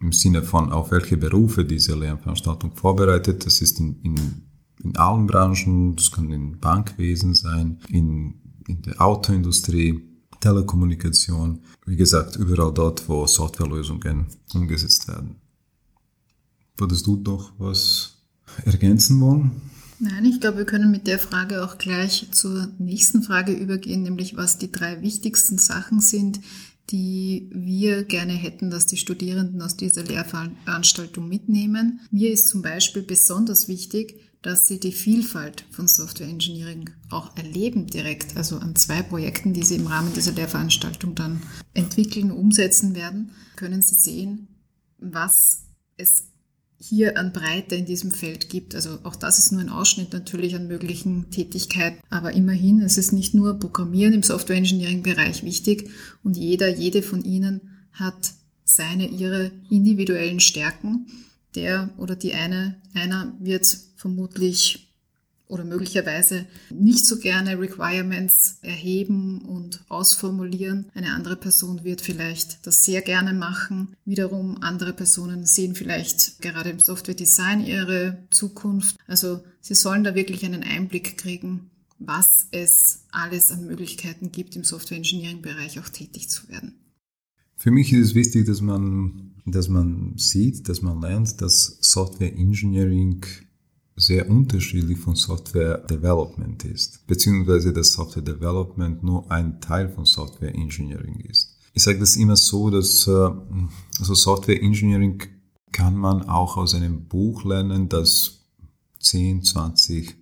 im 0.00 0.12
Sinne 0.12 0.42
von, 0.42 0.72
auf 0.72 0.90
welche 0.90 1.18
Berufe 1.18 1.64
diese 1.64 1.94
Lernveranstaltung 1.94 2.74
vorbereitet. 2.74 3.44
Das 3.44 3.60
ist 3.60 3.78
in, 3.80 4.00
in, 4.02 4.16
in 4.82 4.96
allen 4.96 5.26
Branchen, 5.26 5.96
das 5.96 6.10
kann 6.10 6.30
im 6.32 6.58
Bankwesen 6.58 7.34
sein, 7.34 7.80
in, 7.88 8.34
in 8.66 8.82
der 8.82 9.00
Autoindustrie, 9.00 10.02
Telekommunikation, 10.40 11.60
wie 11.84 11.96
gesagt, 11.96 12.36
überall 12.36 12.72
dort, 12.72 13.08
wo 13.08 13.26
Softwarelösungen 13.26 14.26
umgesetzt 14.54 15.06
werden. 15.06 15.36
Würdest 16.78 17.06
du 17.06 17.16
doch 17.16 17.52
was 17.58 18.16
ergänzen 18.64 19.20
wollen? 19.20 19.60
Nein, 19.98 20.24
ich 20.24 20.40
glaube, 20.40 20.58
wir 20.58 20.64
können 20.64 20.90
mit 20.90 21.06
der 21.06 21.18
Frage 21.18 21.62
auch 21.62 21.76
gleich 21.76 22.28
zur 22.32 22.68
nächsten 22.78 23.22
Frage 23.22 23.52
übergehen, 23.52 24.02
nämlich 24.02 24.34
was 24.34 24.56
die 24.56 24.72
drei 24.72 25.02
wichtigsten 25.02 25.58
Sachen 25.58 26.00
sind, 26.00 26.40
die 26.90 27.50
wir 27.52 28.04
gerne 28.04 28.32
hätten, 28.32 28.70
dass 28.70 28.86
die 28.86 28.96
Studierenden 28.96 29.60
aus 29.60 29.76
dieser 29.76 30.02
Lehrveranstaltung 30.02 31.28
mitnehmen. 31.28 32.00
Mir 32.10 32.32
ist 32.32 32.48
zum 32.48 32.62
Beispiel 32.62 33.02
besonders 33.02 33.68
wichtig, 33.68 34.18
dass 34.42 34.66
sie 34.66 34.80
die 34.80 34.92
Vielfalt 34.92 35.64
von 35.70 35.86
Software 35.86 36.28
Engineering 36.28 36.90
auch 37.10 37.36
erleben 37.36 37.86
direkt, 37.86 38.36
also 38.36 38.58
an 38.58 38.74
zwei 38.74 39.02
Projekten, 39.02 39.52
die 39.52 39.62
sie 39.62 39.76
im 39.76 39.86
Rahmen 39.86 40.14
dieser 40.14 40.32
Lehrveranstaltung 40.32 41.14
dann 41.14 41.42
entwickeln, 41.74 42.30
umsetzen 42.30 42.94
werden, 42.94 43.32
können 43.56 43.82
sie 43.82 43.94
sehen, 43.94 44.48
was 44.98 45.64
es 45.96 46.24
hier 46.78 47.18
an 47.18 47.32
Breite 47.32 47.74
in 47.74 47.84
diesem 47.84 48.10
Feld 48.10 48.48
gibt. 48.48 48.74
Also 48.74 49.00
auch 49.02 49.14
das 49.14 49.38
ist 49.38 49.52
nur 49.52 49.60
ein 49.60 49.68
Ausschnitt 49.68 50.14
natürlich 50.14 50.54
an 50.54 50.66
möglichen 50.66 51.30
Tätigkeiten. 51.30 52.00
Aber 52.08 52.32
immerhin, 52.32 52.80
es 52.80 52.96
ist 52.96 53.12
nicht 53.12 53.34
nur 53.34 53.58
Programmieren 53.58 54.14
im 54.14 54.22
Software 54.22 54.56
Engineering 54.56 55.02
Bereich 55.02 55.44
wichtig 55.44 55.90
und 56.22 56.38
jeder, 56.38 56.68
jede 56.68 57.02
von 57.02 57.22
Ihnen 57.22 57.84
hat 57.92 58.32
seine, 58.64 59.08
ihre 59.08 59.50
individuellen 59.68 60.40
Stärken. 60.40 61.06
Der 61.54 61.90
oder 61.96 62.16
die 62.16 62.34
eine, 62.34 62.76
einer 62.94 63.34
wird 63.40 63.66
vermutlich 63.96 64.90
oder 65.50 65.64
möglicherweise 65.64 66.46
nicht 66.70 67.04
so 67.04 67.18
gerne 67.18 67.58
Requirements 67.58 68.58
erheben 68.62 69.42
und 69.42 69.84
ausformulieren. 69.88 70.86
Eine 70.94 71.12
andere 71.12 71.36
Person 71.36 71.82
wird 71.82 72.00
vielleicht 72.00 72.64
das 72.66 72.84
sehr 72.84 73.02
gerne 73.02 73.32
machen. 73.32 73.96
Wiederum 74.04 74.62
andere 74.62 74.92
Personen 74.92 75.44
sehen 75.46 75.74
vielleicht 75.74 76.40
gerade 76.40 76.70
im 76.70 76.78
Software 76.78 77.16
Design 77.16 77.66
ihre 77.66 78.18
Zukunft. 78.30 78.96
Also 79.08 79.42
sie 79.60 79.74
sollen 79.74 80.04
da 80.04 80.14
wirklich 80.14 80.44
einen 80.44 80.62
Einblick 80.62 81.18
kriegen, 81.18 81.70
was 81.98 82.46
es 82.52 83.04
alles 83.10 83.50
an 83.50 83.66
Möglichkeiten 83.66 84.30
gibt, 84.30 84.54
im 84.54 84.64
Software 84.64 84.98
Engineering 84.98 85.42
Bereich 85.42 85.80
auch 85.80 85.88
tätig 85.88 86.30
zu 86.30 86.48
werden. 86.48 86.74
Für 87.56 87.70
mich 87.70 87.92
ist 87.92 88.06
es 88.06 88.14
wichtig, 88.14 88.46
dass 88.46 88.62
man, 88.62 89.29
dass 89.44 89.68
man 89.68 90.14
sieht, 90.16 90.68
dass 90.68 90.82
man 90.82 91.00
lernt, 91.00 91.40
dass 91.40 91.78
Software 91.80 92.36
Engineering 92.36 93.24
sehr 93.96 94.28
unterschiedlich 94.30 94.98
von 94.98 95.14
Software 95.14 95.78
Development 95.78 96.64
ist, 96.64 97.06
beziehungsweise 97.06 97.72
dass 97.72 97.92
Software 97.92 98.22
Development 98.22 99.02
nur 99.02 99.30
ein 99.30 99.60
Teil 99.60 99.88
von 99.90 100.04
Software 100.04 100.54
Engineering 100.54 101.20
ist. 101.20 101.56
Ich 101.72 101.82
sage 101.82 101.98
das 101.98 102.16
immer 102.16 102.36
so, 102.36 102.70
dass 102.70 103.06
äh, 103.06 103.30
also 103.98 104.14
Software 104.14 104.62
Engineering 104.62 105.22
kann 105.72 105.96
man 105.96 106.28
auch 106.28 106.56
aus 106.56 106.74
einem 106.74 107.06
Buch 107.06 107.44
lernen, 107.44 107.88
das 107.88 108.40
10, 109.00 109.44
20 109.44 110.16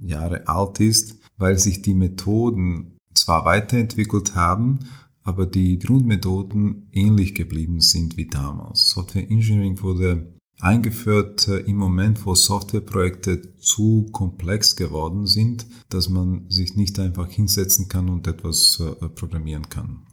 Jahre 0.00 0.46
alt 0.48 0.80
ist, 0.80 1.16
weil 1.38 1.58
sich 1.58 1.82
die 1.82 1.94
Methoden 1.94 2.98
zwar 3.14 3.44
weiterentwickelt 3.44 4.34
haben, 4.34 4.80
aber 5.24 5.46
die 5.46 5.78
Grundmethoden 5.78 6.88
ähnlich 6.92 7.34
geblieben 7.34 7.80
sind 7.80 8.16
wie 8.16 8.26
damals. 8.26 8.90
Software 8.90 9.30
Engineering 9.30 9.80
wurde 9.82 10.32
eingeführt 10.60 11.48
äh, 11.48 11.58
im 11.58 11.76
Moment, 11.76 12.24
wo 12.24 12.34
Softwareprojekte 12.34 13.56
zu 13.58 14.08
komplex 14.12 14.76
geworden 14.76 15.26
sind, 15.26 15.66
dass 15.88 16.08
man 16.08 16.48
sich 16.48 16.76
nicht 16.76 16.98
einfach 16.98 17.28
hinsetzen 17.28 17.88
kann 17.88 18.08
und 18.08 18.26
etwas 18.26 18.80
äh, 18.80 19.08
programmieren 19.08 19.68
kann. 19.68 20.06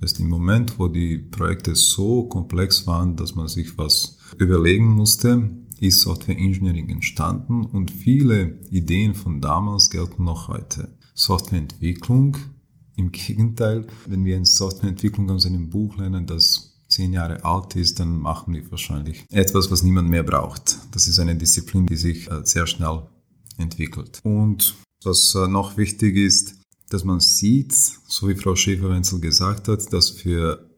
Das 0.00 0.12
ist 0.12 0.20
im 0.20 0.28
Moment, 0.28 0.80
wo 0.80 0.88
die 0.88 1.18
Projekte 1.18 1.76
so 1.76 2.24
komplex 2.24 2.88
waren, 2.88 3.14
dass 3.14 3.36
man 3.36 3.46
sich 3.46 3.78
was 3.78 4.18
überlegen 4.36 4.88
musste, 4.88 5.50
ist 5.78 6.00
Software 6.00 6.38
Engineering 6.38 6.88
entstanden 6.88 7.64
und 7.64 7.90
viele 7.90 8.58
Ideen 8.70 9.14
von 9.14 9.40
damals 9.40 9.90
gelten 9.90 10.24
noch 10.24 10.48
heute. 10.48 10.96
Softwareentwicklung, 11.14 12.36
im 12.96 13.12
Gegenteil, 13.12 13.86
wenn 14.06 14.24
wir 14.24 14.36
in 14.36 14.44
Softwareentwicklung 14.44 15.30
aus 15.30 15.46
einem 15.46 15.70
Buch 15.70 15.96
lernen, 15.96 16.26
das 16.26 16.72
zehn 16.88 17.12
Jahre 17.12 17.44
alt 17.44 17.74
ist, 17.76 18.00
dann 18.00 18.18
machen 18.18 18.54
wir 18.54 18.70
wahrscheinlich 18.70 19.24
etwas, 19.30 19.70
was 19.70 19.82
niemand 19.82 20.10
mehr 20.10 20.22
braucht. 20.22 20.78
Das 20.92 21.08
ist 21.08 21.18
eine 21.18 21.36
Disziplin, 21.36 21.86
die 21.86 21.96
sich 21.96 22.30
äh, 22.30 22.42
sehr 22.44 22.66
schnell 22.66 23.02
entwickelt. 23.56 24.20
Und 24.22 24.74
was 25.02 25.34
äh, 25.34 25.48
noch 25.48 25.76
wichtig 25.76 26.16
ist, 26.16 26.56
dass 26.90 27.04
man 27.04 27.20
sieht, 27.20 27.72
so 27.72 28.28
wie 28.28 28.34
Frau 28.34 28.54
Schäfer-Wenzel 28.54 29.20
gesagt 29.20 29.68
hat, 29.68 29.92
dass 29.92 30.10
für 30.10 30.68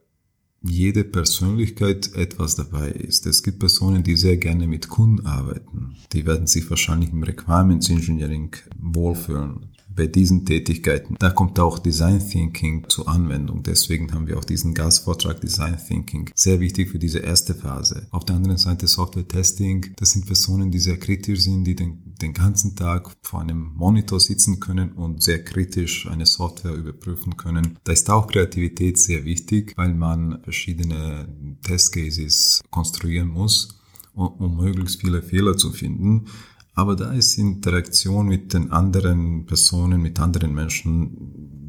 jede 0.63 1.05
Persönlichkeit 1.05 2.15
etwas 2.15 2.55
dabei 2.55 2.91
ist. 2.91 3.27
Es 3.27 3.43
gibt 3.43 3.59
Personen, 3.59 4.03
die 4.03 4.17
sehr 4.17 4.39
gerne 4.39 4.67
mit 4.67 4.89
Kunden 4.89 5.27
arbeiten. 5.27 5.97
Die 6.13 6.25
werden 6.25 6.47
sich 6.47 6.71
wahrscheinlich 6.71 7.11
im 7.11 7.23
Requirements 7.23 7.91
Engineering 7.91 8.55
wohlfühlen 8.79 9.74
bei 9.95 10.07
diesen 10.07 10.45
Tätigkeiten, 10.45 11.17
da 11.19 11.31
kommt 11.31 11.59
auch 11.61 11.79
Design 11.79 12.19
Thinking 12.19 12.89
zur 12.89 13.09
Anwendung. 13.09 13.63
Deswegen 13.63 14.13
haben 14.13 14.27
wir 14.27 14.39
auch 14.39 14.45
diesen 14.45 14.75
Gastvortrag 14.75 15.41
Design 15.41 15.77
Thinking. 15.79 16.31
Sehr 16.35 16.61
wichtig 16.61 16.91
für 16.91 16.99
diese 16.99 17.21
erste 17.21 17.55
Phase. 17.55 18.07
Auf 18.11 18.25
der 18.25 18.37
anderen 18.37 18.59
Seite 18.59 18.87
Software 18.87 19.27
Testing. 19.27 19.95
Das 19.97 20.11
sind 20.11 20.27
Personen, 20.27 20.71
die 20.71 20.79
sehr 20.79 20.99
kritisch 20.99 21.41
sind, 21.41 21.65
die 21.65 21.77
den, 21.77 22.15
den 22.21 22.33
ganzen 22.33 22.77
Tag 22.77 23.11
vor 23.23 23.41
einem 23.41 23.73
Monitor 23.75 24.21
sitzen 24.21 24.61
können 24.61 24.93
und 24.93 25.23
sehr 25.23 25.45
kritisch 25.45 26.09
eine 26.09 26.27
Software 26.27 26.75
überprüfen 26.75 27.37
können. 27.37 27.79
Da 27.85 27.93
ist 27.93 28.11
auch 28.11 28.27
Kreativität 28.27 28.99
sehr 28.99 29.25
wichtig, 29.25 29.73
weil 29.77 29.95
man 29.95 30.43
verschiedene 30.43 31.29
Testcases 31.63 32.63
konstruieren 32.71 33.29
muss, 33.29 33.81
um, 34.15 34.29
um 34.29 34.57
möglichst 34.57 35.01
viele 35.01 35.23
Fehler 35.23 35.57
zu 35.57 35.71
finden. 35.71 36.27
Aber 36.75 36.97
da 36.97 37.13
ist 37.13 37.39
Interaktion 37.39 38.27
mit 38.27 38.53
den 38.53 38.73
anderen 38.73 39.47
Personen, 39.47 40.03
mit 40.03 40.19
anderen 40.19 40.55
Menschen 40.55 41.17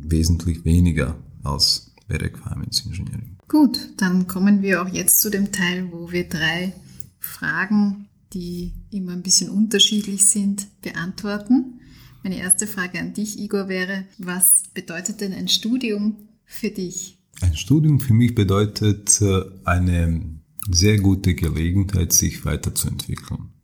wesentlich 0.02 0.66
weniger 0.66 1.16
als 1.44 1.94
bei 2.08 2.18
Requirements 2.18 2.86
Engineering. 2.86 3.38
Gut, 3.48 3.78
dann 3.98 4.28
kommen 4.28 4.62
wir 4.62 4.82
auch 4.82 4.90
jetzt 4.90 5.22
zu 5.22 5.30
dem 5.30 5.52
Teil, 5.52 5.92
wo 5.92 6.12
wir 6.12 6.28
drei 6.28 6.74
Fragen, 7.20 8.08
die 8.34 8.74
immer 8.90 9.14
ein 9.14 9.24
bisschen 9.24 9.50
unterschiedlich 9.50 10.26
sind, 10.26 10.68
beantworten. 10.82 11.80
Meine 12.24 12.38
erste 12.38 12.66
Frage 12.66 13.00
an 13.00 13.14
dich, 13.14 13.40
Igor, 13.40 13.70
wäre, 13.70 14.06
was 14.18 14.64
bedeutet 14.74 15.22
denn 15.22 15.34
ein 15.34 15.48
Studium 15.48 16.16
für 16.46 16.70
dich? 16.70 17.20
Ein 17.42 17.56
Studium 17.56 18.00
für 18.00 18.14
mich 18.14 18.34
bedeutet 18.34 19.22
äh, 19.22 19.44
eine 19.64 20.40
sehr 20.70 20.98
gute 20.98 21.36
Gelegenheit, 21.36 22.14
sich 22.14 22.46
weiterzuentwickeln. 22.46 23.55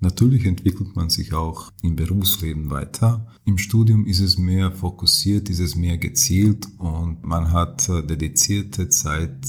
Natürlich 0.00 0.46
entwickelt 0.46 0.96
man 0.96 1.10
sich 1.10 1.34
auch 1.34 1.70
im 1.82 1.94
Berufsleben 1.94 2.70
weiter. 2.70 3.26
Im 3.44 3.58
Studium 3.58 4.06
ist 4.06 4.20
es 4.20 4.38
mehr 4.38 4.72
fokussiert, 4.72 5.50
ist 5.50 5.60
es 5.60 5.76
mehr 5.76 5.98
gezielt 5.98 6.66
und 6.78 7.22
man 7.22 7.52
hat 7.52 7.86
äh, 7.90 8.02
dedizierte 8.02 8.88
Zeit 8.88 9.46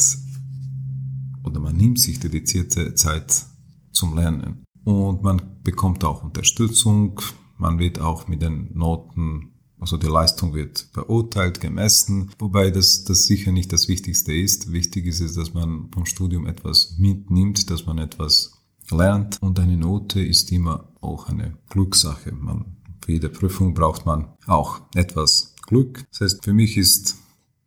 oder 1.43 1.60
man 1.62 1.77
nimmt 1.77 2.00
sich 2.00 2.20
dedizierte 2.20 2.96
Zeit 2.96 3.46
zum 3.91 4.15
Lernen. 4.15 4.63
Und 4.84 5.24
man 5.24 5.41
bekommt 5.63 6.03
auch 6.03 6.24
Unterstützung, 6.24 7.22
man 7.58 7.79
wird 7.79 8.00
auch 8.00 8.27
mit 8.27 8.41
den 8.41 8.72
Noten, 8.74 9.53
also 9.79 9.98
die 9.98 10.08
Leistung 10.08 10.53
wird 10.53 10.91
beurteilt, 10.93 11.62
gemessen, 11.62 12.31
wobei 12.39 12.72
das, 12.72 13.03
das 13.03 13.25
sicher 13.25 13.51
nicht 13.51 13.72
das 13.72 13.88
Wichtigste 13.88 14.34
ist. 14.34 14.72
Wichtig 14.72 15.05
ist 15.05 15.22
es, 15.22 15.36
dass 15.36 15.53
man 15.53 15.89
vom 15.93 16.05
Studium 16.05 16.46
etwas 16.46 16.96
mitnimmt, 16.98 17.70
dass 17.70 17.86
man 17.86 18.00
etwas 18.00 18.61
lernt 18.91 19.41
und 19.41 19.60
eine 19.60 19.77
Note 19.77 20.21
ist 20.21 20.51
immer 20.51 20.91
auch 21.01 21.29
eine 21.29 21.57
Glückssache. 21.69 22.31
Man, 22.31 22.77
für 23.03 23.13
jede 23.13 23.29
Prüfung 23.29 23.74
braucht 23.74 24.05
man 24.05 24.29
auch 24.48 24.81
etwas 24.95 25.55
Glück. 25.65 26.05
Das 26.12 26.21
heißt, 26.21 26.43
für 26.43 26.53
mich 26.53 26.77
ist 26.77 27.17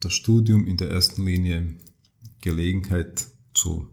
das 0.01 0.13
Studium 0.13 0.67
in 0.67 0.77
der 0.77 0.91
ersten 0.91 1.25
Linie 1.25 1.77
Gelegenheit 2.41 3.27
zu 3.55 3.89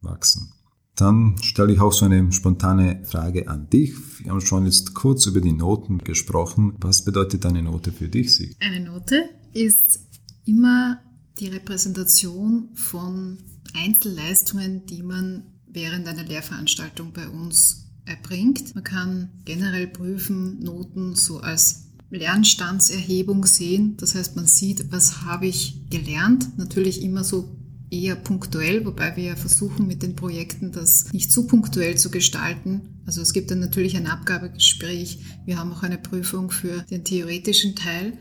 wachsen. 0.00 0.52
Dann 0.94 1.36
stelle 1.42 1.74
ich 1.74 1.80
auch 1.80 1.92
so 1.92 2.06
eine 2.06 2.32
spontane 2.32 3.04
Frage 3.04 3.48
an 3.48 3.68
dich. 3.68 3.92
Wir 4.20 4.30
haben 4.30 4.40
schon 4.40 4.64
jetzt 4.64 4.94
kurz 4.94 5.26
über 5.26 5.42
die 5.42 5.52
Noten 5.52 5.98
gesprochen. 5.98 6.74
Was 6.80 7.04
bedeutet 7.04 7.44
eine 7.44 7.62
Note 7.62 7.92
für 7.92 8.08
dich, 8.08 8.34
Sig? 8.34 8.56
Eine 8.60 8.80
Note 8.80 9.28
ist 9.52 10.00
immer 10.46 11.00
die 11.38 11.48
Repräsentation 11.48 12.70
von 12.74 13.38
Einzelleistungen, 13.74 14.86
die 14.86 15.02
man 15.02 15.42
während 15.76 16.08
einer 16.08 16.24
Lehrveranstaltung 16.24 17.12
bei 17.12 17.28
uns 17.28 17.84
erbringt. 18.06 18.74
Man 18.74 18.82
kann 18.82 19.28
generell 19.44 19.86
prüfen, 19.86 20.58
Noten 20.60 21.14
so 21.14 21.38
als 21.38 21.88
Lernstandserhebung 22.10 23.44
sehen. 23.44 23.96
Das 23.98 24.14
heißt, 24.14 24.36
man 24.36 24.46
sieht, 24.46 24.90
was 24.90 25.22
habe 25.22 25.46
ich 25.46 25.88
gelernt. 25.90 26.56
Natürlich 26.56 27.02
immer 27.02 27.24
so 27.24 27.54
eher 27.90 28.16
punktuell, 28.16 28.86
wobei 28.86 29.16
wir 29.16 29.24
ja 29.24 29.36
versuchen 29.36 29.86
mit 29.86 30.02
den 30.02 30.16
Projekten 30.16 30.72
das 30.72 31.12
nicht 31.12 31.30
zu 31.30 31.46
punktuell 31.46 31.98
zu 31.98 32.10
gestalten. 32.10 33.02
Also 33.04 33.20
es 33.20 33.34
gibt 33.34 33.50
dann 33.50 33.60
natürlich 33.60 33.96
ein 33.96 34.06
Abgabegespräch. 34.06 35.18
Wir 35.44 35.58
haben 35.58 35.72
auch 35.72 35.82
eine 35.82 35.98
Prüfung 35.98 36.50
für 36.50 36.82
den 36.90 37.04
theoretischen 37.04 37.76
Teil. 37.76 38.14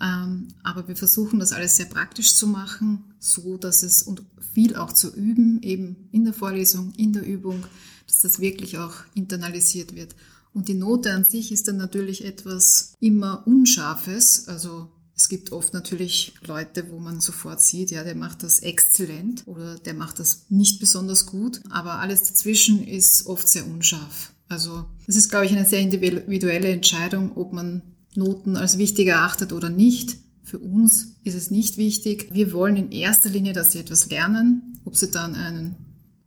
Ähm, 0.00 0.48
aber 0.62 0.86
wir 0.86 0.96
versuchen 0.96 1.38
das 1.38 1.52
alles 1.52 1.76
sehr 1.76 1.86
praktisch 1.86 2.34
zu 2.34 2.46
machen, 2.46 3.14
so 3.18 3.56
dass 3.56 3.82
es 3.82 4.02
und 4.02 4.22
viel 4.52 4.76
auch 4.76 4.92
zu 4.92 5.14
üben, 5.14 5.60
eben 5.62 6.08
in 6.12 6.24
der 6.24 6.34
Vorlesung, 6.34 6.92
in 6.96 7.12
der 7.12 7.26
Übung, 7.26 7.64
dass 8.06 8.20
das 8.20 8.38
wirklich 8.38 8.78
auch 8.78 8.94
internalisiert 9.14 9.94
wird. 9.94 10.14
Und 10.54 10.68
die 10.68 10.74
Note 10.74 11.12
an 11.12 11.24
sich 11.24 11.52
ist 11.52 11.68
dann 11.68 11.76
natürlich 11.76 12.24
etwas 12.24 12.94
immer 13.00 13.46
Unscharfes. 13.46 14.48
Also 14.48 14.90
es 15.14 15.28
gibt 15.28 15.52
oft 15.52 15.74
natürlich 15.74 16.34
Leute, 16.46 16.90
wo 16.90 16.98
man 16.98 17.20
sofort 17.20 17.60
sieht, 17.60 17.90
ja, 17.90 18.04
der 18.04 18.14
macht 18.14 18.42
das 18.42 18.60
exzellent 18.60 19.46
oder 19.46 19.76
der 19.76 19.94
macht 19.94 20.20
das 20.20 20.46
nicht 20.48 20.80
besonders 20.80 21.26
gut. 21.26 21.60
Aber 21.70 21.94
alles 21.94 22.22
dazwischen 22.22 22.86
ist 22.86 23.26
oft 23.26 23.48
sehr 23.48 23.66
unscharf. 23.66 24.32
Also 24.48 24.86
es 25.06 25.16
ist, 25.16 25.28
glaube 25.28 25.46
ich, 25.46 25.52
eine 25.52 25.66
sehr 25.66 25.80
individuelle 25.80 26.68
Entscheidung, 26.68 27.36
ob 27.36 27.52
man 27.52 27.82
Noten 28.18 28.56
als 28.56 28.76
wichtig 28.76 29.08
erachtet 29.08 29.52
oder 29.52 29.70
nicht. 29.70 30.16
Für 30.42 30.58
uns 30.58 31.16
ist 31.24 31.34
es 31.34 31.50
nicht 31.50 31.76
wichtig. 31.76 32.28
Wir 32.32 32.52
wollen 32.52 32.76
in 32.76 32.90
erster 32.90 33.30
Linie, 33.30 33.52
dass 33.52 33.72
sie 33.72 33.78
etwas 33.78 34.10
lernen. 34.10 34.80
Ob 34.84 34.96
sie 34.96 35.10
dann 35.10 35.34
einen 35.34 35.76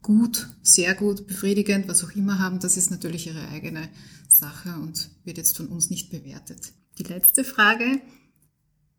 gut, 0.02 0.48
sehr 0.64 0.96
gut, 0.96 1.28
befriedigend, 1.28 1.88
was 1.88 2.04
auch 2.04 2.12
immer 2.16 2.40
haben, 2.40 2.60
das 2.60 2.78
ist 2.78 2.92
natürlich 2.92 3.28
ihre 3.28 3.48
eigene 3.50 3.90
Sache 4.28 4.70
und 4.82 5.10
wird 5.24 5.38
jetzt 5.38 5.58
von 5.58 5.68
uns 5.68 5.90
nicht 5.90 6.10
bewertet. 6.10 6.74
Die 6.98 7.04
letzte 7.04 7.44
Frage. 7.44 8.02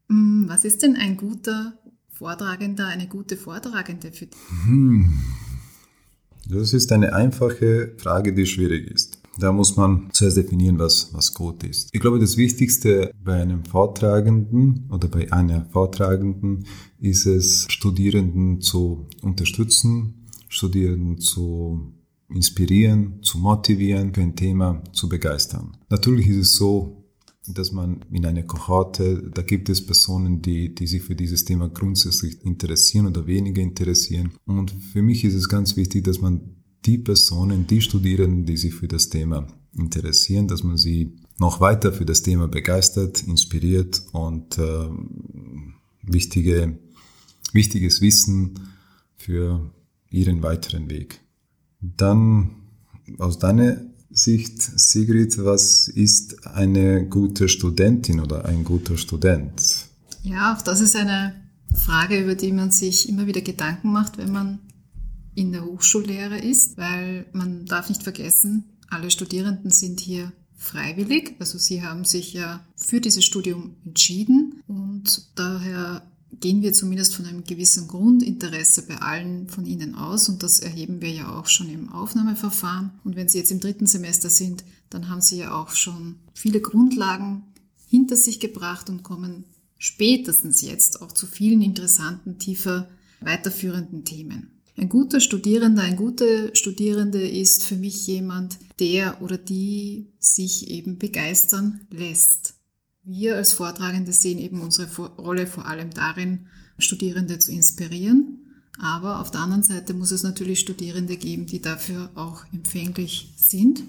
Hm, 0.09 0.45
was 0.49 0.65
ist 0.65 0.83
denn 0.83 0.97
ein 0.97 1.17
guter 1.17 1.79
Vortragender, 2.09 2.87
eine 2.87 3.09
gute 3.09 3.37
Vortragende 3.37 4.13
für 4.13 4.27
dich? 4.27 4.39
Hm. 4.65 5.21
Das 6.49 6.73
ist 6.73 6.91
eine 6.93 7.15
einfache 7.15 7.95
Frage, 7.99 8.33
die 8.33 8.47
schwierig 8.47 8.91
ist. 8.91 9.22
Da 9.39 9.53
muss 9.53 9.77
man 9.77 10.09
zuerst 10.13 10.37
definieren, 10.37 10.79
was, 10.79 11.13
was 11.13 11.33
Code 11.33 11.67
ist. 11.67 11.89
Ich 11.93 12.01
glaube, 12.01 12.19
das 12.19 12.37
Wichtigste 12.37 13.13
bei 13.23 13.41
einem 13.41 13.65
Vortragenden 13.65 14.89
oder 14.91 15.09
bei 15.09 15.33
einer 15.33 15.65
Vortragenden 15.67 16.67
ist 16.99 17.27
es, 17.27 17.67
Studierenden 17.69 18.61
zu 18.61 19.07
unterstützen, 19.23 20.27
Studierenden 20.49 21.19
zu 21.19 21.95
inspirieren, 22.29 23.23
zu 23.23 23.39
motivieren, 23.39 24.15
für 24.15 24.23
ein 24.23 24.37
Thema 24.37 24.83
zu 24.93 25.09
begeistern. 25.09 25.77
Natürlich 25.89 26.29
ist 26.29 26.37
es 26.37 26.57
so, 26.57 27.03
dass 27.49 27.73
man 27.73 28.05
in 28.11 28.25
einer 28.25 28.45
Kohorte, 28.45 29.31
da 29.35 29.43
gibt 29.43 29.69
es 29.69 29.85
Personen, 29.85 30.43
die, 30.43 30.75
die 30.75 30.87
sich 30.87 31.03
für 31.03 31.17
dieses 31.17 31.45
Thema 31.45 31.69
grundsätzlich 31.69 32.45
interessieren 32.45 33.07
oder 33.07 33.27
weniger 33.27 33.61
interessieren. 33.61 34.33
Und 34.47 34.71
für 34.71 35.03
mich 35.03 35.25
ist 35.25 35.35
es 35.35 35.49
ganz 35.49 35.77
wichtig, 35.77 36.05
dass 36.05 36.21
man 36.21 36.62
die 36.85 36.99
Personen, 36.99 37.67
die 37.67 37.81
Studierenden, 37.81 38.45
die 38.45 38.57
sich 38.57 38.75
für 38.75 38.89
das 38.89 39.09
Thema 39.09 39.47
interessieren, 39.75 40.49
dass 40.49 40.63
man 40.63 40.77
sie 40.77 41.17
noch 41.39 41.61
weiter 41.61 41.93
für 41.93 42.05
das 42.05 42.23
Thema 42.23 42.49
begeistert, 42.49 43.23
inspiriert 43.23 44.03
und 44.13 44.59
äh, 44.59 44.89
wichtige, 46.03 46.79
wichtiges 47.53 48.01
Wissen 48.01 48.55
für 49.17 49.71
ihren 50.11 50.43
weiteren 50.43 50.91
Weg. 50.91 51.21
Dann 51.81 52.51
aus 53.19 53.39
deiner 53.39 53.81
Sicht, 54.11 54.61
Sigrid, 54.61 55.43
was 55.43 55.89
ist 55.89 56.47
eine 56.47 57.07
gute 57.09 57.49
Studentin 57.49 58.21
oder 58.21 58.45
ein 58.45 58.63
guter 58.63 58.99
Student? 58.99 59.87
Ja, 60.23 60.55
auch 60.55 60.63
das 60.63 60.81
ist 60.81 60.95
eine 60.95 61.35
Frage, 61.75 62.21
über 62.23 62.35
die 62.35 62.53
man 62.53 62.71
sich 62.71 63.09
immer 63.09 63.27
wieder 63.27 63.41
Gedanken 63.41 63.91
macht, 63.91 64.19
wenn 64.19 64.31
man 64.31 64.59
in 65.35 65.53
der 65.53 65.65
Hochschullehre 65.65 66.39
ist, 66.39 66.77
weil 66.77 67.27
man 67.33 67.67
darf 67.67 67.89
nicht 67.89 68.03
vergessen, 68.03 68.65
alle 68.89 69.11
Studierenden 69.11 69.71
sind 69.71 70.01
hier 70.01 70.33
freiwillig, 70.57 71.35
also 71.39 71.59
sie 71.59 71.83
haben 71.83 72.05
sich 72.05 72.35
ja 72.35 72.65
für 72.77 73.01
dieses 73.01 73.25
Studium 73.25 73.77
entschieden 73.85 74.63
und 74.67 75.29
daher 75.35 76.03
gehen 76.41 76.63
wir 76.63 76.73
zumindest 76.73 77.15
von 77.15 77.27
einem 77.27 77.45
gewissen 77.45 77.89
Grundinteresse 77.89 78.87
bei 78.87 78.97
allen 78.99 79.49
von 79.49 79.67
Ihnen 79.67 79.95
aus 79.95 80.29
und 80.29 80.43
das 80.43 80.61
erheben 80.61 81.01
wir 81.01 81.11
ja 81.11 81.39
auch 81.39 81.47
schon 81.47 81.69
im 81.69 81.91
Aufnahmeverfahren. 81.91 82.91
Und 83.05 83.17
wenn 83.17 83.29
Sie 83.29 83.39
jetzt 83.39 83.53
im 83.53 83.61
dritten 83.61 83.87
Semester 83.87 84.31
sind, 84.31 84.65
dann 84.89 85.09
haben 85.09 85.21
Sie 85.21 85.39
ja 85.39 85.55
auch 85.55 85.71
schon 85.71 86.17
viele 86.33 86.61
Grundlagen 86.61 87.45
hinter 87.87 88.17
sich 88.17 88.41
gebracht 88.41 88.89
und 88.89 89.03
kommen 89.03 89.45
spätestens 89.79 90.63
jetzt 90.63 91.03
auch 91.03 91.13
zu 91.13 91.27
vielen 91.27 91.61
interessanten, 91.61 92.39
tiefer 92.39 92.89
weiterführenden 93.21 94.05
Themen. 94.05 94.52
Ein 94.77 94.89
guter 94.89 95.21
Studierender, 95.21 95.83
ein 95.83 95.97
guter 95.97 96.55
Studierende 96.55 97.29
ist 97.29 97.65
für 97.65 97.77
mich 97.77 98.07
jemand, 98.07 98.59
der 98.81 99.21
oder 99.21 99.37
die 99.37 100.13
sich 100.19 100.71
eben 100.71 100.99
begeistern 100.99 101.83
lässt. 101.91 102.55
Wir 103.05 103.37
als 103.37 103.53
Vortragende 103.53 104.13
sehen 104.13 104.39
eben 104.39 104.61
unsere 104.61 104.89
Rolle 105.17 105.47
vor 105.47 105.67
allem 105.67 105.91
darin, 105.91 106.47
Studierende 106.79 107.39
zu 107.39 107.53
inspirieren. 107.53 108.39
Aber 108.79 109.21
auf 109.21 109.31
der 109.31 109.43
anderen 109.43 109.63
Seite 109.63 109.93
muss 109.93 110.11
es 110.11 110.23
natürlich 110.23 110.61
Studierende 110.61 111.17
geben, 111.17 111.47
die 111.47 111.61
dafür 111.61 112.11
auch 112.15 112.45
empfänglich 112.53 113.35
sind. 113.37 113.83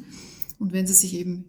Und 0.59 0.73
wenn 0.73 0.85
sie 0.85 0.93
sich 0.93 1.13
eben 1.13 1.45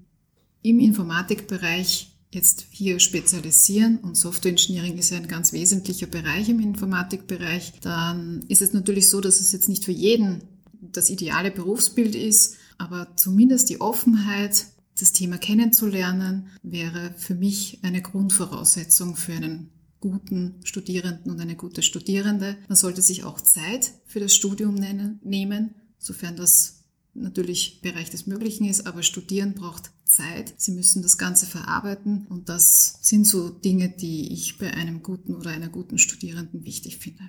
im 0.63 0.79
Informatikbereich 0.79 2.14
jetzt 2.35 2.67
hier 2.71 2.99
spezialisieren 3.01 3.99
und 3.99 4.17
Software 4.17 4.51
Engineering 4.51 4.99
ist 4.99 5.11
ja 5.11 5.17
ein 5.17 5.29
ganz 5.29 5.53
wesentlicher 5.53 6.07
Bereich 6.07 6.49
im 6.49 6.61
Informatikbereich, 6.61 7.75
dann 7.81 8.45
ist 8.49 8.63
es 8.63 8.73
natürlich 8.73 9.09
so, 9.09 9.21
dass 9.21 9.41
es 9.41 9.53
jetzt 9.53 9.69
nicht 9.69 9.85
für 9.85 9.93
jeden 9.93 10.43
das 10.81 11.11
ideale 11.11 11.51
Berufsbild 11.51 12.15
ist, 12.15 12.57
aber 12.79 13.17
zumindest 13.17 13.71
die 13.71 13.81
Offenheit, 13.81 14.67
das 14.99 15.13
Thema 15.13 15.39
kennenzulernen, 15.39 16.49
wäre 16.63 17.15
für 17.17 17.35
mich 17.35 17.79
eine 17.83 18.03
Grundvoraussetzung 18.03 19.17
für 19.17 19.33
einen 19.33 19.71
guten 20.01 20.57
Studierenden 20.65 21.33
und 21.33 21.41
eine 21.41 21.57
gute 21.57 21.83
Studierende. 21.83 22.57
Man 22.69 22.77
sollte 22.77 23.03
sich 23.03 23.25
auch 23.25 23.41
Zeit 23.41 23.93
für 24.07 24.21
das 24.21 24.35
Studium 24.35 24.75
nehmen, 24.75 25.75
sofern 25.99 26.37
das 26.37 26.84
natürlich 27.15 27.81
Bereich 27.83 28.11
des 28.11 28.27
Möglichen 28.27 28.65
ist, 28.65 28.87
aber 28.87 29.03
Studieren 29.03 29.55
braucht 29.55 29.91
Zeit. 30.05 30.55
Sie 30.57 30.73
müssen 30.73 31.03
das 31.03 31.19
Ganze 31.19 31.47
verarbeiten 31.47 32.27
und 32.29 32.49
das 32.49 32.99
sind 33.03 33.27
so 33.27 33.49
Dinge, 33.49 33.89
die 33.89 34.33
ich 34.33 34.59
bei 34.59 34.73
einem 34.73 35.03
guten 35.03 35.35
oder 35.35 35.51
einer 35.51 35.69
guten 35.69 35.99
Studierenden 35.99 36.65
wichtig 36.65 36.99
finde. 36.99 37.23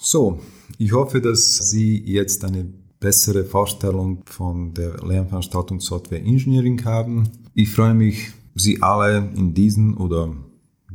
So, 0.00 0.40
ich 0.78 0.92
hoffe, 0.92 1.20
dass 1.20 1.70
Sie 1.70 1.98
jetzt 1.98 2.44
eine 2.44 2.64
bessere 2.98 3.44
Vorstellung 3.44 4.22
von 4.26 4.72
der 4.74 4.96
Lernveranstaltung 5.04 5.80
Software 5.80 6.20
Engineering 6.20 6.82
haben. 6.84 7.28
Ich 7.54 7.70
freue 7.70 7.94
mich, 7.94 8.30
Sie 8.54 8.82
alle 8.82 9.30
in 9.36 9.54
diesen 9.54 9.96
oder 9.96 10.34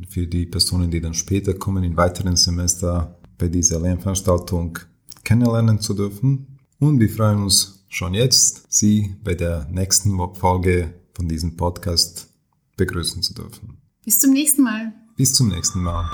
für 0.08 0.26
die 0.26 0.46
Personen, 0.46 0.90
die 0.90 1.00
dann 1.00 1.14
später 1.14 1.54
kommen, 1.54 1.84
in 1.84 1.96
weiteren 1.96 2.36
Semester 2.36 3.16
bei 3.38 3.48
dieser 3.48 3.80
Lernveranstaltung 3.80 4.78
kennenlernen 5.24 5.80
zu 5.80 5.94
dürfen. 5.94 6.58
Und 6.78 7.00
wir 7.00 7.08
freuen 7.08 7.42
uns 7.44 7.75
schon 7.96 8.12
jetzt 8.12 8.66
Sie 8.68 9.16
bei 9.24 9.34
der 9.34 9.66
nächsten 9.70 10.18
Folge 10.34 10.92
von 11.14 11.28
diesem 11.28 11.56
Podcast 11.56 12.28
begrüßen 12.76 13.22
zu 13.22 13.32
dürfen. 13.32 13.78
Bis 14.04 14.20
zum 14.20 14.34
nächsten 14.34 14.62
Mal. 14.62 14.92
Bis 15.16 15.32
zum 15.32 15.48
nächsten 15.48 15.82
Mal. 15.82 16.12